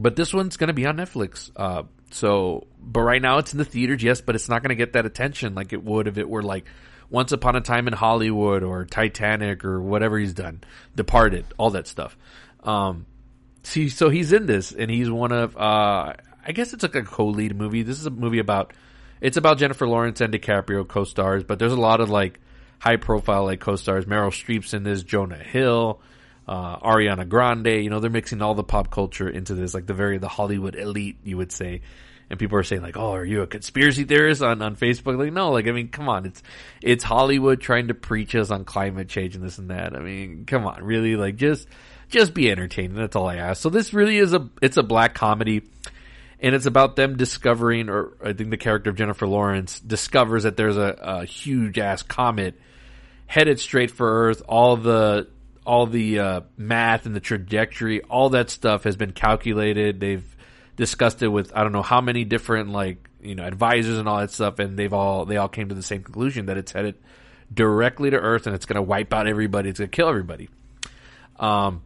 [0.00, 1.50] but this one's going to be on Netflix.
[1.54, 4.74] Uh, so, but right now it's in the theaters, yes, but it's not going to
[4.74, 6.64] get that attention like it would if it were like
[7.10, 10.62] Once Upon a Time in Hollywood or Titanic or whatever he's done,
[10.96, 12.16] Departed, all that stuff.
[12.64, 13.06] Um,
[13.62, 16.14] see, so he's in this and he's one of, uh,
[16.46, 17.82] I guess it's like a co-lead movie.
[17.82, 18.72] This is a movie about,
[19.20, 22.40] it's about Jennifer Lawrence and DiCaprio co-stars, but there's a lot of like
[22.78, 24.06] high profile like co-stars.
[24.06, 26.00] Meryl Streep's in this, Jonah Hill,
[26.50, 27.82] uh, Ariana Grande.
[27.82, 30.74] You know, they're mixing all the pop culture into this, like the very the Hollywood
[30.74, 31.82] elite, you would say.
[32.28, 35.32] And people are saying like, "Oh, are you a conspiracy theorist on, on Facebook?" Like,
[35.32, 36.42] no, like I mean, come on, it's
[36.82, 39.94] it's Hollywood trying to preach us on climate change and this and that.
[39.96, 41.68] I mean, come on, really, like just
[42.08, 42.94] just be entertaining.
[42.94, 43.62] That's all I ask.
[43.62, 45.62] So this really is a it's a black comedy,
[46.40, 50.56] and it's about them discovering, or I think the character of Jennifer Lawrence discovers that
[50.56, 52.60] there's a, a huge ass comet
[53.26, 54.42] headed straight for Earth.
[54.48, 55.28] All the
[55.66, 60.00] all the uh, math and the trajectory, all that stuff has been calculated.
[60.00, 60.24] They've
[60.76, 64.18] discussed it with I don't know how many different like you know advisors and all
[64.20, 66.96] that stuff, and they've all they all came to the same conclusion that it's headed
[67.52, 69.68] directly to Earth and it's going to wipe out everybody.
[69.68, 70.48] It's going to kill everybody.
[71.38, 71.82] Um,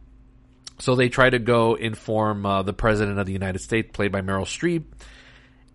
[0.79, 4.21] so they try to go inform uh, the president of the United States, played by
[4.21, 4.83] Meryl Streep,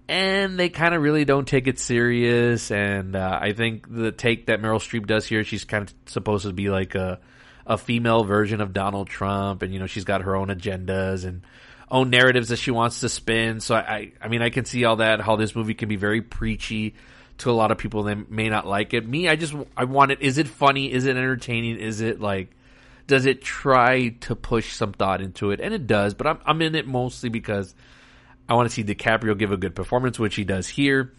[0.08, 2.70] and they kind of really don't take it serious.
[2.70, 6.44] And uh, I think the take that Meryl Streep does here, she's kind of supposed
[6.44, 7.18] to be like a
[7.70, 11.42] a female version of Donald Trump, and you know she's got her own agendas and
[11.88, 13.60] own narratives that she wants to spin.
[13.60, 15.20] So I, I mean, I can see all that.
[15.20, 16.96] How this movie can be very preachy
[17.38, 19.08] to a lot of people that may not like it.
[19.08, 20.20] Me, I just I want it.
[20.20, 20.92] Is it funny?
[20.92, 21.78] Is it entertaining?
[21.78, 22.50] Is it like?
[23.06, 25.60] Does it try to push some thought into it?
[25.60, 27.72] And it does, but I'm I'm in it mostly because
[28.48, 31.12] I want to see DiCaprio give a good performance, which he does here.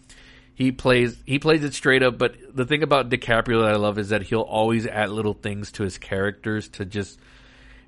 [0.54, 3.98] He plays he plays it straight up, but the thing about DiCaprio that I love
[3.98, 7.18] is that he'll always add little things to his characters to just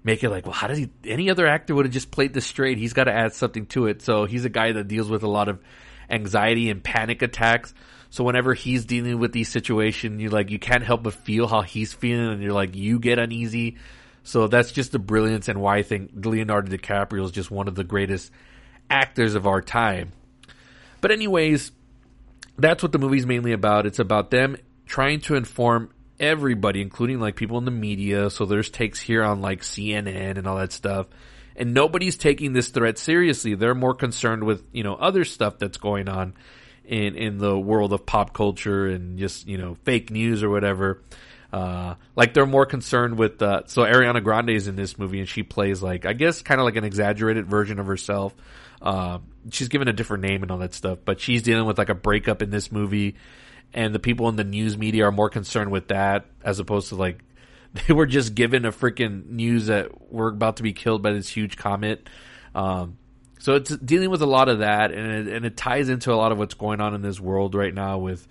[0.02, 0.90] make it like, well, how does he?
[1.04, 2.78] Any other actor would have just played this straight.
[2.78, 4.02] He's got to add something to it.
[4.02, 5.60] So he's a guy that deals with a lot of
[6.08, 7.74] anxiety and panic attacks.
[8.10, 11.62] So whenever he's dealing with these situations, you like you can't help but feel how
[11.62, 13.76] he's feeling, and you're like you get uneasy.
[14.22, 17.74] So that's just the brilliance and why I think Leonardo DiCaprio is just one of
[17.74, 18.30] the greatest
[18.88, 20.12] actors of our time.
[21.00, 21.72] But anyways,
[22.58, 23.86] that's what the movie's mainly about.
[23.86, 25.90] It's about them trying to inform
[26.20, 28.30] everybody, including like people in the media.
[28.30, 31.06] So there's takes here on like CNN and all that stuff.
[31.56, 33.54] And nobody's taking this threat seriously.
[33.54, 36.34] They're more concerned with, you know, other stuff that's going on
[36.84, 41.02] in, in the world of pop culture and just, you know, fake news or whatever.
[41.52, 45.28] Uh, like they're more concerned with, uh, so Ariana Grande is in this movie and
[45.28, 48.34] she plays like, I guess kind of like an exaggerated version of herself.
[48.82, 49.18] Uh,
[49.50, 51.94] she's given a different name and all that stuff, but she's dealing with like a
[51.94, 53.16] breakup in this movie
[53.74, 56.94] and the people in the news media are more concerned with that as opposed to
[56.94, 57.22] like
[57.88, 61.28] they were just given a freaking news that we're about to be killed by this
[61.28, 62.08] huge comet.
[62.54, 62.98] Um,
[63.40, 66.14] so it's dealing with a lot of that, and it, and it ties into a
[66.14, 68.26] lot of what's going on in this world right now with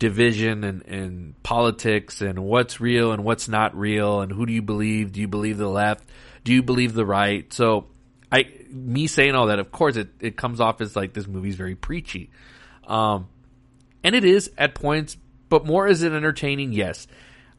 [0.00, 4.62] division and, and politics and what's real and what's not real and who do you
[4.62, 5.12] believe?
[5.12, 6.04] Do you believe the left?
[6.44, 7.50] Do you believe the right?
[7.52, 7.86] So
[8.30, 11.56] I, me saying all that, of course, it, it comes off as like this movie's
[11.56, 12.30] very preachy.
[12.86, 13.28] Um,
[14.02, 15.16] and it is at points,
[15.48, 16.72] but more is it entertaining?
[16.72, 17.06] Yes.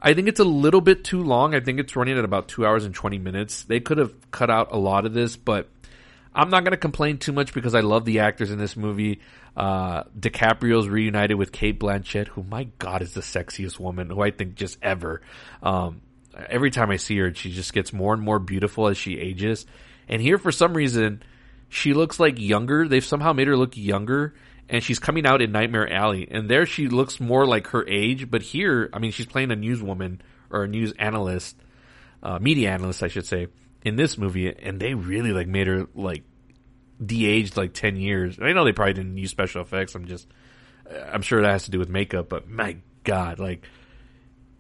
[0.01, 1.53] I think it's a little bit too long.
[1.53, 3.63] I think it's running at about two hours and 20 minutes.
[3.63, 5.67] They could have cut out a lot of this, but
[6.33, 9.19] I'm not going to complain too much because I love the actors in this movie.
[9.57, 14.31] Uh, DiCaprio's reunited with Cate Blanchett, who, my God, is the sexiest woman who I
[14.31, 15.21] think just ever.
[15.61, 16.01] Um,
[16.49, 19.65] every time I see her, she just gets more and more beautiful as she ages.
[20.09, 21.23] And here, for some reason,
[21.69, 22.87] she looks like younger.
[22.87, 24.33] They've somehow made her look younger
[24.69, 28.29] and she's coming out in Nightmare Alley, and there she looks more like her age.
[28.29, 30.19] But here, I mean, she's playing a newswoman
[30.51, 31.59] or a news analyst,
[32.21, 33.47] uh, media analyst, I should say,
[33.83, 36.23] in this movie, and they really like made her like
[37.03, 38.37] de-aged like ten years.
[38.39, 39.95] I know they probably didn't use special effects.
[39.95, 40.27] I'm just,
[41.11, 43.65] I'm sure that has to do with makeup, but my God, like.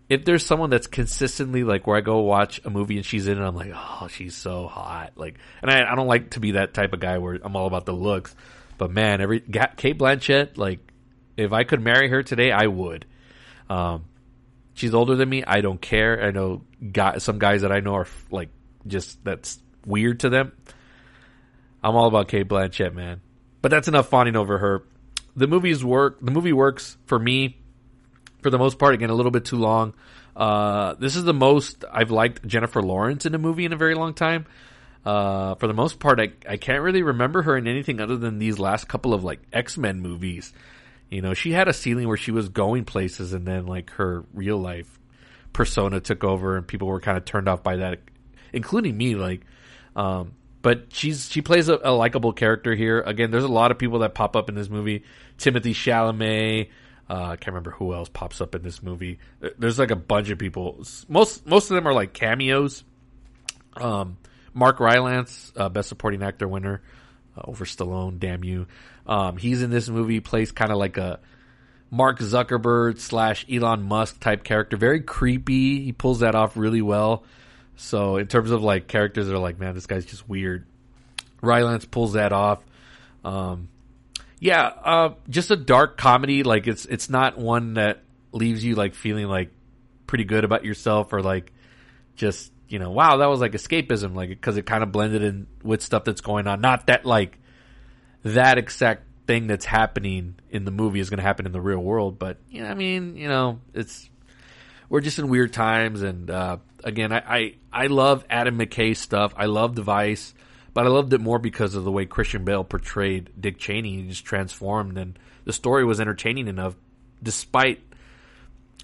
[0.09, 3.39] If there's someone that's consistently like where I go watch a movie and she's in
[3.39, 5.13] it, I'm like, oh, she's so hot.
[5.15, 7.67] Like, and I, I don't like to be that type of guy where I'm all
[7.67, 8.35] about the looks.
[8.79, 10.79] But man, every Cate Blanchett, like
[11.37, 13.05] if I could marry her today, I would.
[13.69, 14.05] Um,
[14.73, 15.43] she's older than me.
[15.45, 16.23] I don't care.
[16.23, 18.49] I know guys, some guys that I know are like
[18.87, 20.53] just that's weird to them.
[21.83, 23.21] I'm all about Cate Blanchett, man.
[23.61, 24.83] But that's enough fawning over her.
[25.35, 26.19] The movies work.
[26.21, 27.57] The movie works for me,
[28.41, 28.93] for the most part.
[28.93, 29.93] Again, a little bit too long.
[30.35, 33.95] Uh, this is the most I've liked Jennifer Lawrence in a movie in a very
[33.95, 34.45] long time.
[35.05, 38.37] Uh, for the most part, I, I can't really remember her in anything other than
[38.37, 40.53] these last couple of like X Men movies.
[41.09, 44.23] You know, she had a ceiling where she was going places, and then like her
[44.33, 44.99] real life
[45.53, 47.99] persona took over, and people were kind of turned off by that.
[48.53, 49.15] including me.
[49.15, 49.41] Like,
[49.95, 53.01] um, but she's she plays a, a likable character here.
[53.01, 55.03] Again, there's a lot of people that pop up in this movie.
[55.37, 56.69] Timothy Chalamet.
[57.09, 59.17] Uh, I can't remember who else pops up in this movie.
[59.57, 60.83] There's like a bunch of people.
[61.07, 62.83] Most most of them are like cameos.
[63.75, 64.17] Um,
[64.53, 66.81] Mark Rylance, uh, best supporting actor winner
[67.35, 68.19] uh, over Stallone.
[68.19, 68.67] Damn you.
[69.07, 70.19] Um, he's in this movie.
[70.19, 71.19] Plays kind of like a
[71.89, 74.77] Mark Zuckerberg slash Elon Musk type character.
[74.77, 75.83] Very creepy.
[75.83, 77.23] He pulls that off really well.
[77.75, 80.65] So in terms of like characters that are like, man, this guy's just weird.
[81.41, 82.59] Rylance pulls that off.
[83.23, 83.69] Um,
[84.39, 86.43] yeah, uh, just a dark comedy.
[86.43, 89.51] Like it's it's not one that leaves you like feeling like
[90.07, 91.51] pretty good about yourself or like
[92.15, 95.47] just you know, wow, that was like escapism, like because it kind of blended in
[95.63, 96.61] with stuff that's going on.
[96.61, 97.37] Not that like
[98.23, 101.79] that exact thing that's happening in the movie is going to happen in the real
[101.79, 104.09] world, but know, I mean, you know, it's
[104.87, 109.33] we're just in weird times, and uh, again, I, I I love Adam McKay stuff.
[109.35, 110.33] I love the Vice,
[110.79, 113.97] but I loved it more because of the way Christian Bale portrayed Dick Cheney.
[113.97, 116.73] He just transformed, and the story was entertaining enough,
[117.21, 117.81] despite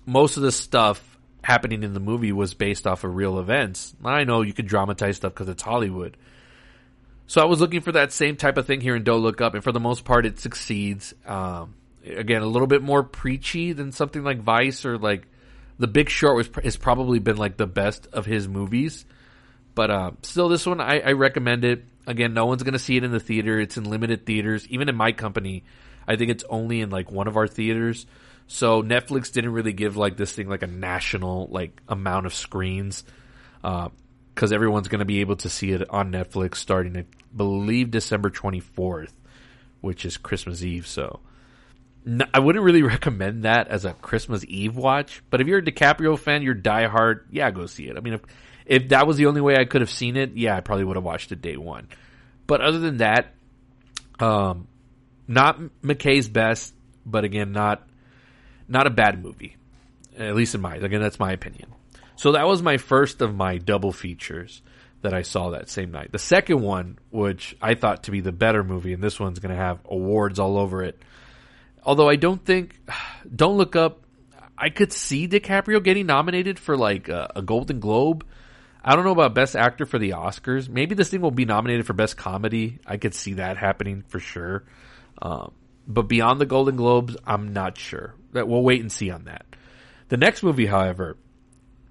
[0.05, 3.95] most of the stuff happening in the movie was based off of real events.
[4.03, 6.17] I know you could dramatize stuff because it's Hollywood.
[7.27, 9.53] So I was looking for that same type of thing here in Don't Look Up,
[9.53, 11.13] and for the most part, it succeeds.
[11.25, 11.75] Um,
[12.05, 15.25] again, a little bit more preachy than something like Vice or like
[15.79, 19.05] The Big Short was has probably been like the best of his movies.
[19.75, 21.85] But uh, still, this one I, I recommend it.
[22.07, 23.59] Again, no one's going to see it in the theater.
[23.59, 24.67] It's in limited theaters.
[24.69, 25.63] Even in my company,
[26.07, 28.05] I think it's only in like one of our theaters.
[28.47, 33.03] So Netflix didn't really give like this thing like a national like amount of screens,
[33.61, 37.05] because uh, everyone's going to be able to see it on Netflix starting, I
[37.35, 39.13] believe, December twenty fourth,
[39.81, 40.87] which is Christmas Eve.
[40.87, 41.19] So
[42.05, 45.23] no, I wouldn't really recommend that as a Christmas Eve watch.
[45.29, 47.97] But if you're a DiCaprio fan, you're diehard, yeah, go see it.
[47.97, 48.21] I mean, if
[48.65, 50.95] if that was the only way I could have seen it, yeah, I probably would
[50.95, 51.87] have watched it day one.
[52.47, 53.33] But other than that,
[54.19, 54.67] um,
[55.27, 56.73] not McKay's best,
[57.05, 57.87] but again, not
[58.67, 59.55] not a bad movie,
[60.17, 61.69] at least in my again that's my opinion.
[62.15, 64.61] So that was my first of my double features
[65.01, 66.11] that I saw that same night.
[66.11, 69.55] The second one, which I thought to be the better movie, and this one's going
[69.55, 70.99] to have awards all over it.
[71.83, 72.79] Although I don't think,
[73.35, 74.01] don't look up.
[74.57, 78.25] I could see DiCaprio getting nominated for like a, a Golden Globe.
[78.87, 80.69] I don't know about Best Actor for the Oscars.
[80.69, 82.77] Maybe this thing will be nominated for Best Comedy.
[82.85, 84.63] I could see that happening for sure.
[85.19, 85.53] Um,
[85.87, 88.13] but beyond the Golden Globes, I'm not sure.
[88.33, 89.43] That we'll wait and see on that.
[90.09, 91.17] The next movie, however,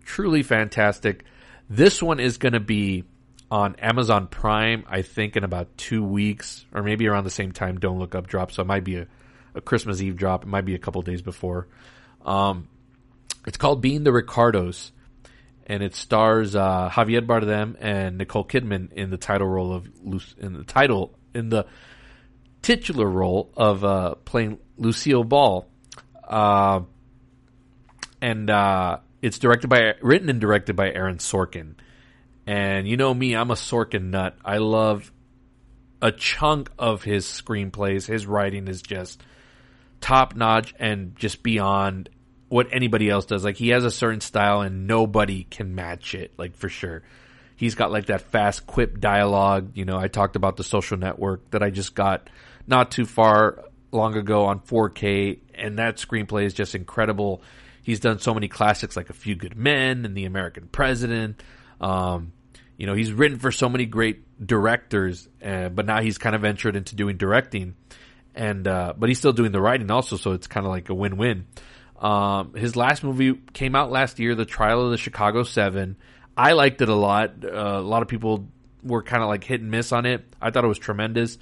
[0.05, 1.25] truly fantastic.
[1.69, 3.03] This one is going to be
[3.51, 7.81] on Amazon Prime, I think, in about two weeks, or maybe around the same time.
[7.81, 9.09] Don't look up drop, so it might be a,
[9.57, 10.45] a Christmas Eve drop.
[10.45, 11.67] It might be a couple days before.
[12.25, 12.69] Um,
[13.49, 14.93] it's called Being the Ricardos,
[15.67, 19.89] and it stars uh, Javier Bardem and Nicole Kidman in the title role of
[20.39, 21.67] in the title in the
[22.62, 25.67] titular role of uh, playing Lucille Ball.
[26.27, 26.81] Uh,
[28.23, 31.75] and uh, it's directed by, written and directed by Aaron Sorkin.
[32.47, 34.37] And you know me, I'm a Sorkin nut.
[34.43, 35.12] I love
[36.01, 38.07] a chunk of his screenplays.
[38.07, 39.23] His writing is just
[40.01, 42.09] top notch and just beyond
[42.55, 43.43] what anybody else does.
[43.43, 47.03] Like he has a certain style and nobody can match it, like for sure.
[47.57, 49.73] He's got like that fast quip dialogue.
[49.75, 52.31] You know, I talked about the social network that I just got
[52.65, 57.43] not too far long ago on 4K, and that screenplay is just incredible.
[57.83, 61.43] He's done so many classics like A Few Good Men and The American President.
[61.81, 62.31] Um,
[62.77, 66.43] you know, he's written for so many great directors, uh, but now he's kind of
[66.43, 67.75] ventured into doing directing,
[68.33, 70.95] and uh, but he's still doing the writing also, so it's kind of like a
[70.95, 71.47] win-win.
[72.05, 75.97] Um, his last movie came out last year, The Trial of the Chicago Seven.
[76.37, 77.43] I liked it a lot.
[77.43, 78.47] Uh, a lot of people
[78.83, 80.23] were kind of like hit and miss on it.
[80.39, 81.39] I thought it was tremendous.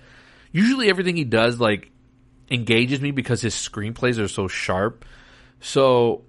[0.52, 1.90] Usually, everything he does like
[2.48, 5.04] engages me because his screenplays are so sharp.
[5.58, 6.22] So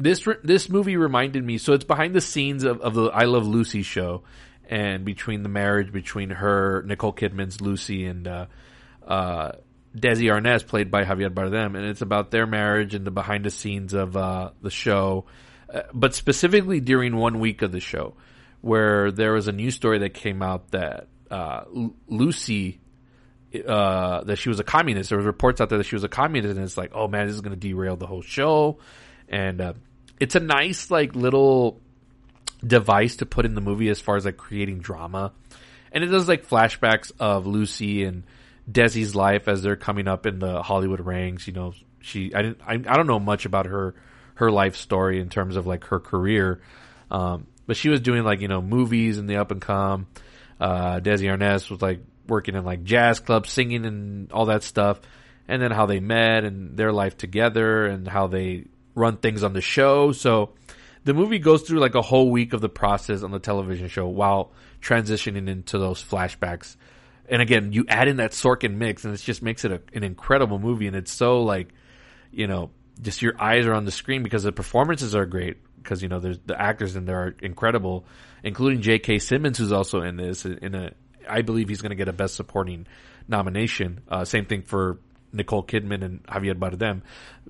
[0.00, 1.58] this this movie reminded me.
[1.58, 4.24] So it's behind the scenes of, of the I Love Lucy show,
[4.68, 8.46] and between the marriage between her Nicole Kidman's Lucy and uh,
[9.06, 9.52] uh,
[9.96, 13.50] Desi Arnaz, played by Javier Bardem, and it's about their marriage and the behind the
[13.50, 15.26] scenes of uh, the show,
[15.72, 18.14] uh, but specifically during one week of the show,
[18.60, 21.64] where there was a news story that came out that uh,
[22.08, 22.80] Lucy
[23.66, 25.10] uh, that she was a communist.
[25.10, 27.26] There was reports out there that she was a communist, and it's like, oh man,
[27.26, 28.78] this is going to derail the whole show.
[29.28, 29.72] And uh,
[30.18, 31.80] it's a nice like little
[32.66, 35.32] device to put in the movie as far as like creating drama.
[35.92, 38.24] And it does like flashbacks of Lucy and
[38.70, 41.46] Desi's life as they're coming up in the Hollywood ranks.
[41.46, 43.94] You know, she I didn't I, I don't know much about her
[44.36, 46.60] her life story in terms of like her career.
[47.10, 50.06] Um, but she was doing like you know movies in the up and come.
[50.60, 55.00] Uh, Desi Arnaz was like working in like jazz clubs, singing and all that stuff,
[55.48, 59.52] and then how they met and their life together and how they run things on
[59.52, 60.12] the show.
[60.12, 60.52] So
[61.04, 64.06] the movie goes through like a whole week of the process on the television show
[64.06, 66.76] while transitioning into those flashbacks.
[67.28, 70.04] And again, you add in that Sorkin mix, and it just makes it a, an
[70.04, 70.86] incredible movie.
[70.86, 71.68] And it's so like,
[72.30, 72.70] you know,
[73.00, 75.56] just your eyes are on the screen because the performances are great.
[75.76, 78.06] Because you know, there's the actors in there are incredible,
[78.42, 79.18] including J.K.
[79.18, 80.44] Simmons, who's also in this.
[80.44, 80.92] In a,
[81.28, 82.86] I believe he's going to get a Best Supporting
[83.28, 84.00] nomination.
[84.08, 84.98] Uh, same thing for
[85.32, 87.02] Nicole Kidman and Javier Bardem.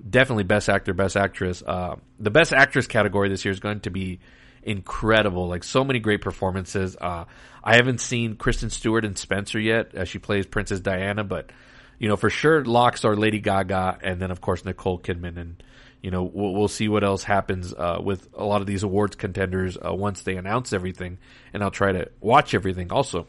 [0.09, 1.63] Definitely Best Actor, Best Actress.
[1.65, 4.19] Uh, the Best Actress category this year is going to be
[4.65, 5.47] incredible.
[5.47, 6.97] Like so many great performances.
[6.99, 7.25] Uh,
[7.63, 11.51] I haven't seen Kristen Stewart and Spencer yet as she plays Princess Diana, but
[11.97, 15.63] you know for sure locks are Lady Gaga and then of course Nicole Kidman and
[16.01, 19.15] you know we'll, we'll see what else happens uh, with a lot of these awards
[19.15, 21.19] contenders uh, once they announce everything,
[21.53, 23.27] and I'll try to watch everything also.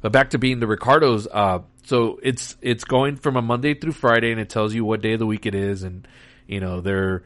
[0.00, 3.92] But back to being the Ricardos, uh, so it's it's going from a Monday through
[3.92, 6.08] Friday, and it tells you what day of the week it is, and
[6.46, 7.22] you know they're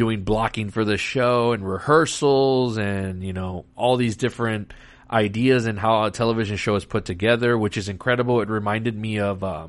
[0.00, 4.72] doing blocking for the show and rehearsals, and you know all these different
[5.10, 8.40] ideas and how a television show is put together, which is incredible.
[8.40, 9.68] It reminded me of uh,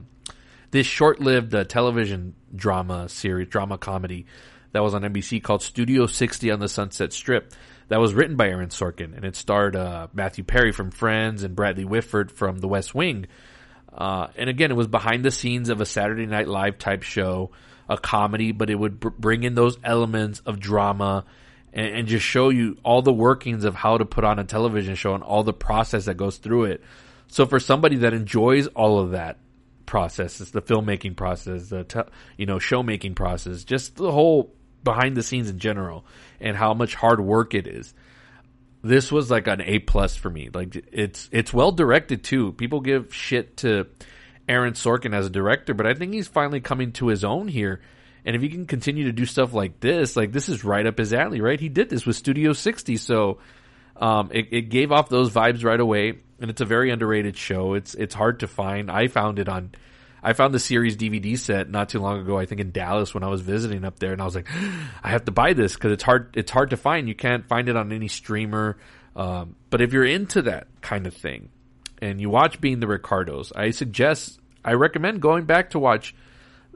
[0.71, 4.25] this short-lived uh, television drama series, drama comedy
[4.71, 7.53] that was on NBC called Studio 60 on the Sunset Strip.
[7.89, 11.57] That was written by Aaron Sorkin, and it starred uh, Matthew Perry from Friends and
[11.57, 13.25] Bradley Whitford from The West Wing.
[13.93, 17.51] Uh, and again, it was behind the scenes of a Saturday Night Live type show,
[17.91, 21.25] a comedy, but it would br- bring in those elements of drama
[21.73, 24.95] and, and, just show you all the workings of how to put on a television
[24.95, 26.83] show and all the process that goes through it.
[27.27, 29.37] So for somebody that enjoys all of that
[29.85, 34.53] process, it's the filmmaking process, the te- you know show making process, just the whole
[34.83, 36.05] behind the scenes in general,
[36.39, 37.93] and how much hard work it is
[38.83, 40.49] this was like an A plus for me.
[40.51, 42.53] Like it's it's well directed too.
[42.53, 43.87] People give shit to
[44.51, 47.81] Aaron Sorkin as a director, but I think he's finally coming to his own here.
[48.25, 50.97] And if he can continue to do stuff like this, like this is right up
[50.97, 51.59] his alley, right?
[51.59, 53.39] He did this with Studio 60, so
[53.95, 56.19] um, it, it gave off those vibes right away.
[56.39, 57.75] And it's a very underrated show.
[57.75, 58.89] It's it's hard to find.
[58.89, 59.71] I found it on
[60.23, 62.37] I found the series DVD set not too long ago.
[62.37, 64.49] I think in Dallas when I was visiting up there, and I was like,
[65.03, 66.35] I have to buy this because it's hard.
[66.35, 67.07] It's hard to find.
[67.07, 68.77] You can't find it on any streamer.
[69.15, 71.49] Um, but if you're into that kind of thing,
[72.01, 76.15] and you watch Being the Ricardos, I suggest, I recommend going back to watch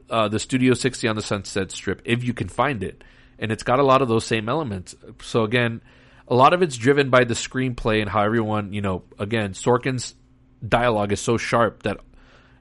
[0.09, 3.03] uh, the Studio 60 on the Sunset Strip if you can find it.
[3.37, 4.95] And it's got a lot of those same elements.
[5.21, 5.81] So again,
[6.27, 10.15] a lot of it's driven by the screenplay and how everyone, you know, again, Sorkin's
[10.67, 11.99] dialogue is so sharp that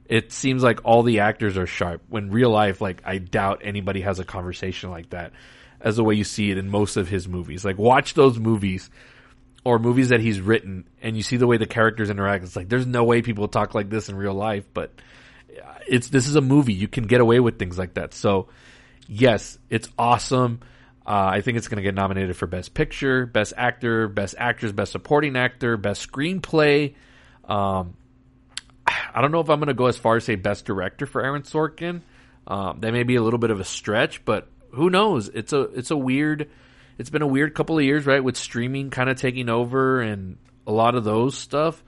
[0.05, 2.03] it seems like all the actors are sharp.
[2.09, 5.31] When real life, like I doubt anybody has a conversation like that,
[5.79, 7.65] as the way you see it in most of his movies.
[7.65, 8.89] Like watch those movies
[9.65, 12.45] or movies that he's written, and you see the way the characters interact.
[12.45, 14.93] It's like there's no way people talk like this in real life, but
[15.87, 16.73] it's this is a movie.
[16.73, 18.13] You can get away with things like that.
[18.13, 18.47] So
[19.07, 20.61] yes, it's awesome.
[21.05, 24.71] Uh, I think it's going to get nominated for Best Picture, Best Actor, Best Actress,
[24.71, 26.95] Best Supporting Actor, Best Screenplay.
[27.43, 27.95] Um,
[28.87, 31.23] I don't know if I'm going to go as far as say best director for
[31.23, 32.01] Aaron Sorkin.
[32.47, 35.29] Um, that may be a little bit of a stretch, but who knows?
[35.29, 36.49] It's a it's a weird.
[36.97, 38.23] It's been a weird couple of years, right?
[38.23, 41.83] With streaming kind of taking over and a lot of those stuff.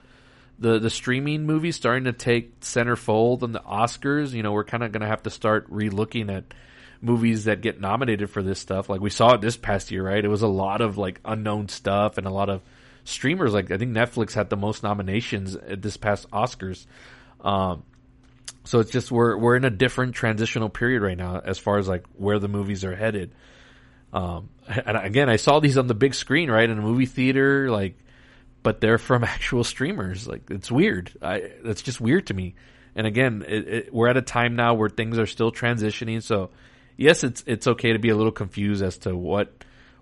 [0.58, 4.32] The the streaming movies starting to take center fold on the Oscars.
[4.32, 6.52] You know, we're kind of going to have to start relooking at
[7.00, 8.88] movies that get nominated for this stuff.
[8.88, 10.24] Like we saw it this past year, right?
[10.24, 12.60] It was a lot of like unknown stuff and a lot of
[13.04, 13.54] streamers.
[13.54, 16.86] Like I think Netflix had the most nominations at this past Oscars.
[17.40, 17.84] Um,
[18.64, 21.88] so it's just we're we're in a different transitional period right now as far as
[21.88, 23.32] like where the movies are headed.
[24.12, 27.70] Um, and again, I saw these on the big screen, right, in a movie theater,
[27.70, 27.96] like,
[28.62, 30.28] but they're from actual streamers.
[30.28, 31.12] Like, it's weird.
[31.22, 32.54] I, it's just weird to me.
[32.94, 36.22] And again, it, it, we're at a time now where things are still transitioning.
[36.22, 36.50] So,
[36.96, 39.52] yes, it's it's okay to be a little confused as to what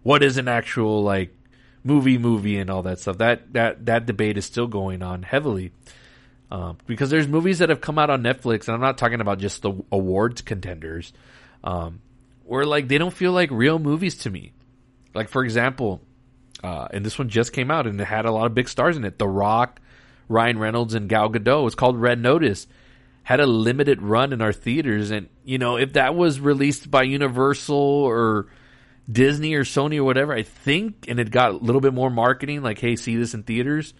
[0.02, 1.36] what is an actual like
[1.84, 3.18] movie movie and all that stuff.
[3.18, 5.72] That that that debate is still going on heavily.
[6.50, 9.40] Um, because there's movies that have come out on Netflix, and I'm not talking about
[9.40, 11.12] just the awards contenders,
[11.64, 12.00] um,
[12.44, 14.52] where like they don't feel like real movies to me.
[15.16, 16.02] Like for example,
[16.62, 18.96] uh, and this one just came out and it had a lot of big stars
[18.96, 19.80] in it: The Rock,
[20.28, 21.66] Ryan Reynolds, and Gal Gadot.
[21.66, 22.66] It's called Red Notice.
[23.24, 27.02] Had a limited run in our theaters, and you know if that was released by
[27.02, 28.46] Universal or
[29.10, 32.62] Disney or Sony or whatever, I think, and it got a little bit more marketing,
[32.62, 33.94] like hey, see this in theaters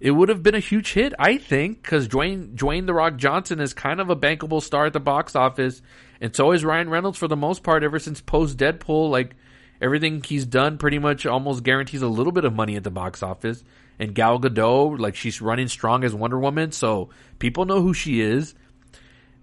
[0.00, 3.60] it would have been a huge hit, I think, because Dwayne Dwayne the Rock Johnson
[3.60, 5.82] is kind of a bankable star at the box office,
[6.20, 7.82] and so is Ryan Reynolds for the most part.
[7.82, 9.34] Ever since post Deadpool, like
[9.80, 13.22] Everything he's done pretty much almost guarantees a little bit of money at the box
[13.22, 13.62] office.
[13.98, 18.20] And Gal Gadot, like she's running strong as Wonder Woman, so people know who she
[18.20, 18.54] is.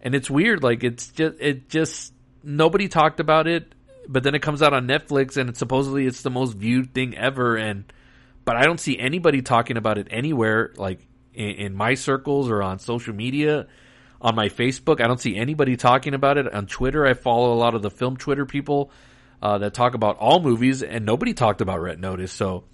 [0.01, 2.13] And it's weird, like it's just it just
[2.43, 3.73] nobody talked about it,
[4.07, 7.17] but then it comes out on Netflix and it's supposedly it's the most viewed thing
[7.17, 7.91] ever and
[8.45, 10.99] but I don't see anybody talking about it anywhere like
[11.33, 13.67] in, in my circles or on social media
[14.21, 15.01] on my Facebook.
[15.01, 17.05] I don't see anybody talking about it on Twitter.
[17.05, 18.91] I follow a lot of the film Twitter people
[19.41, 22.31] uh, that talk about all movies, and nobody talked about Red Notice.
[22.31, 22.65] So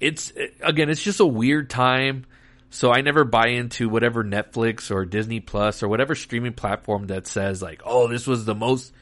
[0.00, 2.26] it's again, it's just a weird time.
[2.70, 7.26] So I never buy into whatever Netflix or Disney Plus or whatever streaming platform that
[7.26, 8.92] says like, oh, this was the most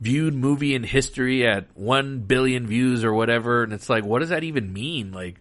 [0.00, 3.62] viewed movie in history at 1 billion views or whatever.
[3.62, 5.12] And it's like, what does that even mean?
[5.12, 5.40] Like,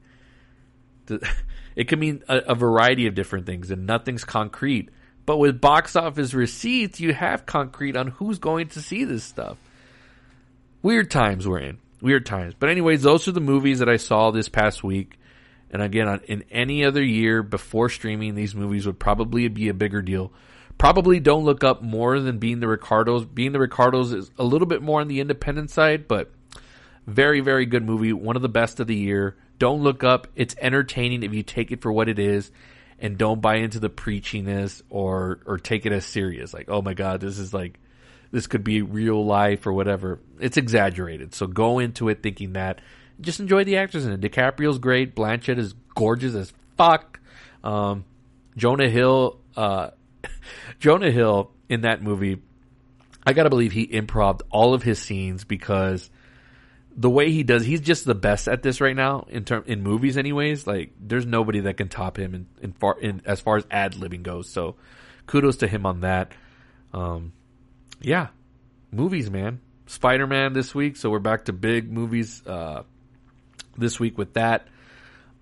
[1.75, 4.89] it can mean a, a variety of different things and nothing's concrete.
[5.25, 9.57] But with box office receipts, you have concrete on who's going to see this stuff.
[10.81, 11.79] Weird times we're in.
[12.01, 12.53] Weird times.
[12.57, 15.19] But anyways, those are the movies that I saw this past week.
[15.71, 20.01] And again, in any other year before streaming, these movies would probably be a bigger
[20.01, 20.31] deal.
[20.77, 23.25] Probably don't look up more than being the Ricardos.
[23.25, 26.31] Being the Ricardos is a little bit more on the independent side, but
[27.05, 28.13] very, very good movie.
[28.13, 29.35] One of the best of the year.
[29.57, 30.27] Don't look up.
[30.35, 32.49] It's entertaining if you take it for what it is
[32.97, 36.53] and don't buy into the preachiness or, or take it as serious.
[36.53, 37.77] Like, oh my God, this is like,
[38.31, 40.19] this could be real life or whatever.
[40.39, 41.33] It's exaggerated.
[41.33, 42.81] So go into it thinking that.
[43.21, 44.21] Just enjoy the actors in it.
[44.21, 45.15] DiCaprio's great.
[45.15, 47.19] Blanchett is gorgeous as fuck.
[47.63, 48.05] Um,
[48.55, 49.89] Jonah Hill, uh,
[50.79, 52.41] Jonah Hill in that movie,
[53.25, 56.09] I gotta believe he improved all of his scenes because
[56.95, 59.83] the way he does, he's just the best at this right now in term in
[59.83, 60.17] movies.
[60.17, 63.65] Anyways, like there's nobody that can top him in, in far in as far as
[63.69, 64.49] ad libbing goes.
[64.49, 64.75] So
[65.25, 66.31] kudos to him on that.
[66.93, 67.33] Um,
[68.01, 68.27] yeah,
[68.91, 69.61] movies, man.
[69.85, 72.83] Spider Man this week, so we're back to big movies uh,
[73.77, 74.67] this week with that.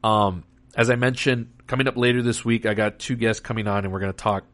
[0.04, 0.44] Um,
[0.76, 3.92] as I mentioned, coming up later this week, I got two guests coming on, and
[3.92, 4.46] we're going to talk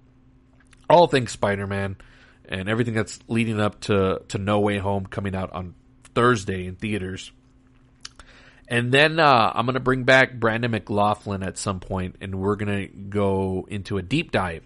[0.89, 1.95] all things Spider Man
[2.45, 5.75] and everything that's leading up to to No Way Home coming out on
[6.15, 7.31] Thursday in theaters.
[8.67, 12.55] And then uh, I'm going to bring back Brandon McLaughlin at some point, and we're
[12.55, 14.63] going to go into a deep dive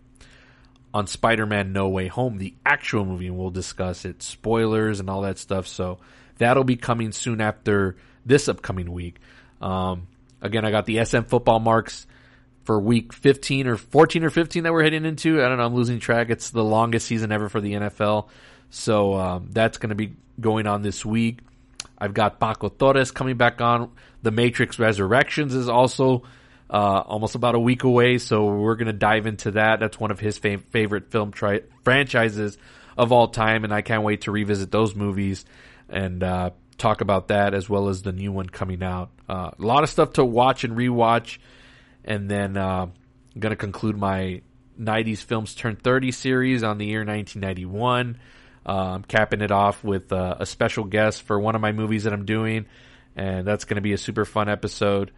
[0.93, 5.21] on Spider-Man No Way Home, the actual movie, and we'll discuss it, spoilers and all
[5.21, 5.67] that stuff.
[5.67, 5.99] So
[6.38, 9.19] that'll be coming soon after this upcoming week.
[9.61, 10.07] Um,
[10.41, 12.07] again, I got the SM football marks
[12.63, 15.43] for week 15 or 14 or 15 that we're heading into.
[15.43, 15.65] I don't know.
[15.65, 16.29] I'm losing track.
[16.29, 18.27] It's the longest season ever for the NFL.
[18.69, 21.39] So um, that's going to be going on this week.
[21.97, 23.91] I've got Paco Torres coming back on.
[24.21, 26.23] The Matrix Resurrections is also
[26.70, 29.80] uh, almost about a week away, so we're going to dive into that.
[29.80, 32.57] That's one of his fav- favorite film tri- franchises
[32.97, 35.45] of all time, and I can't wait to revisit those movies
[35.89, 39.11] and uh, talk about that as well as the new one coming out.
[39.30, 41.38] Uh, a lot of stuff to watch and rewatch,
[42.03, 44.41] and then uh, I'm going to conclude my
[44.80, 48.18] 90s Films Turn 30 series on the year 1991.
[48.65, 52.03] Uh, I'm capping it off with uh, a special guest for one of my movies
[52.03, 52.65] that I'm doing,
[53.15, 55.11] and that's going to be a super fun episode.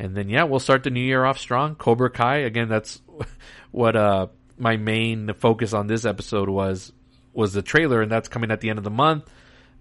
[0.00, 1.74] And then yeah, we'll start the new year off strong.
[1.74, 2.68] Cobra Kai again.
[2.68, 3.02] That's
[3.70, 6.92] what uh, my main focus on this episode was
[7.34, 9.30] was the trailer, and that's coming at the end of the month.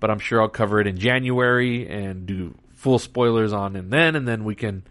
[0.02, 4.16] But I'm sure I'll cover it in January and do full spoilers on and then,
[4.16, 4.84] and then we can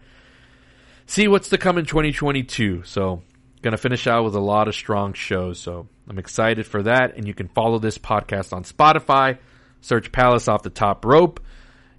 [1.07, 2.83] see what's to come in 2022.
[2.83, 3.23] So
[3.63, 5.59] to finish out with a lot of strong shows.
[5.59, 7.17] So I'm excited for that.
[7.17, 9.39] And you can follow this podcast on Spotify.
[9.81, 11.39] Search Palace Off the Top Rope.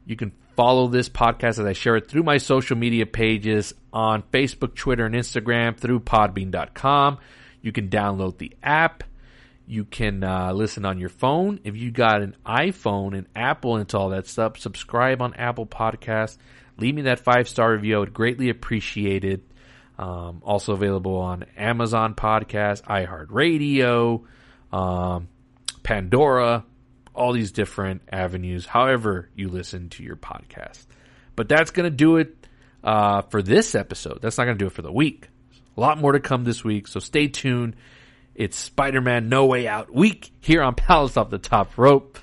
[0.07, 4.23] You can follow this podcast as I share it through my social media pages on
[4.25, 7.17] Facebook, Twitter, and Instagram through podbean.com.
[7.63, 9.03] You can download the app.
[9.67, 11.61] You can uh, listen on your phone.
[11.65, 16.37] If you got an iPhone and Apple and all that stuff, subscribe on Apple Podcasts.
[16.77, 17.97] Leave me that five star review.
[17.97, 19.41] I would greatly appreciate it.
[19.99, 24.25] Um, also available on Amazon Podcast, iHeartRadio,
[24.77, 25.29] um,
[25.83, 26.67] Pandora,
[27.15, 30.87] all these different avenues, however you listen to your podcast.
[31.37, 32.47] But that's going to do it
[32.85, 34.21] uh, for this episode.
[34.23, 35.29] That's not going to do it for the week.
[35.77, 37.77] A lot more to come this week, so stay tuned.
[38.35, 42.19] It's Spider Man No Way Out week here on Palace Off the Top Rope.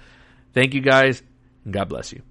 [0.54, 1.22] Thank you guys,
[1.64, 2.27] and God bless you.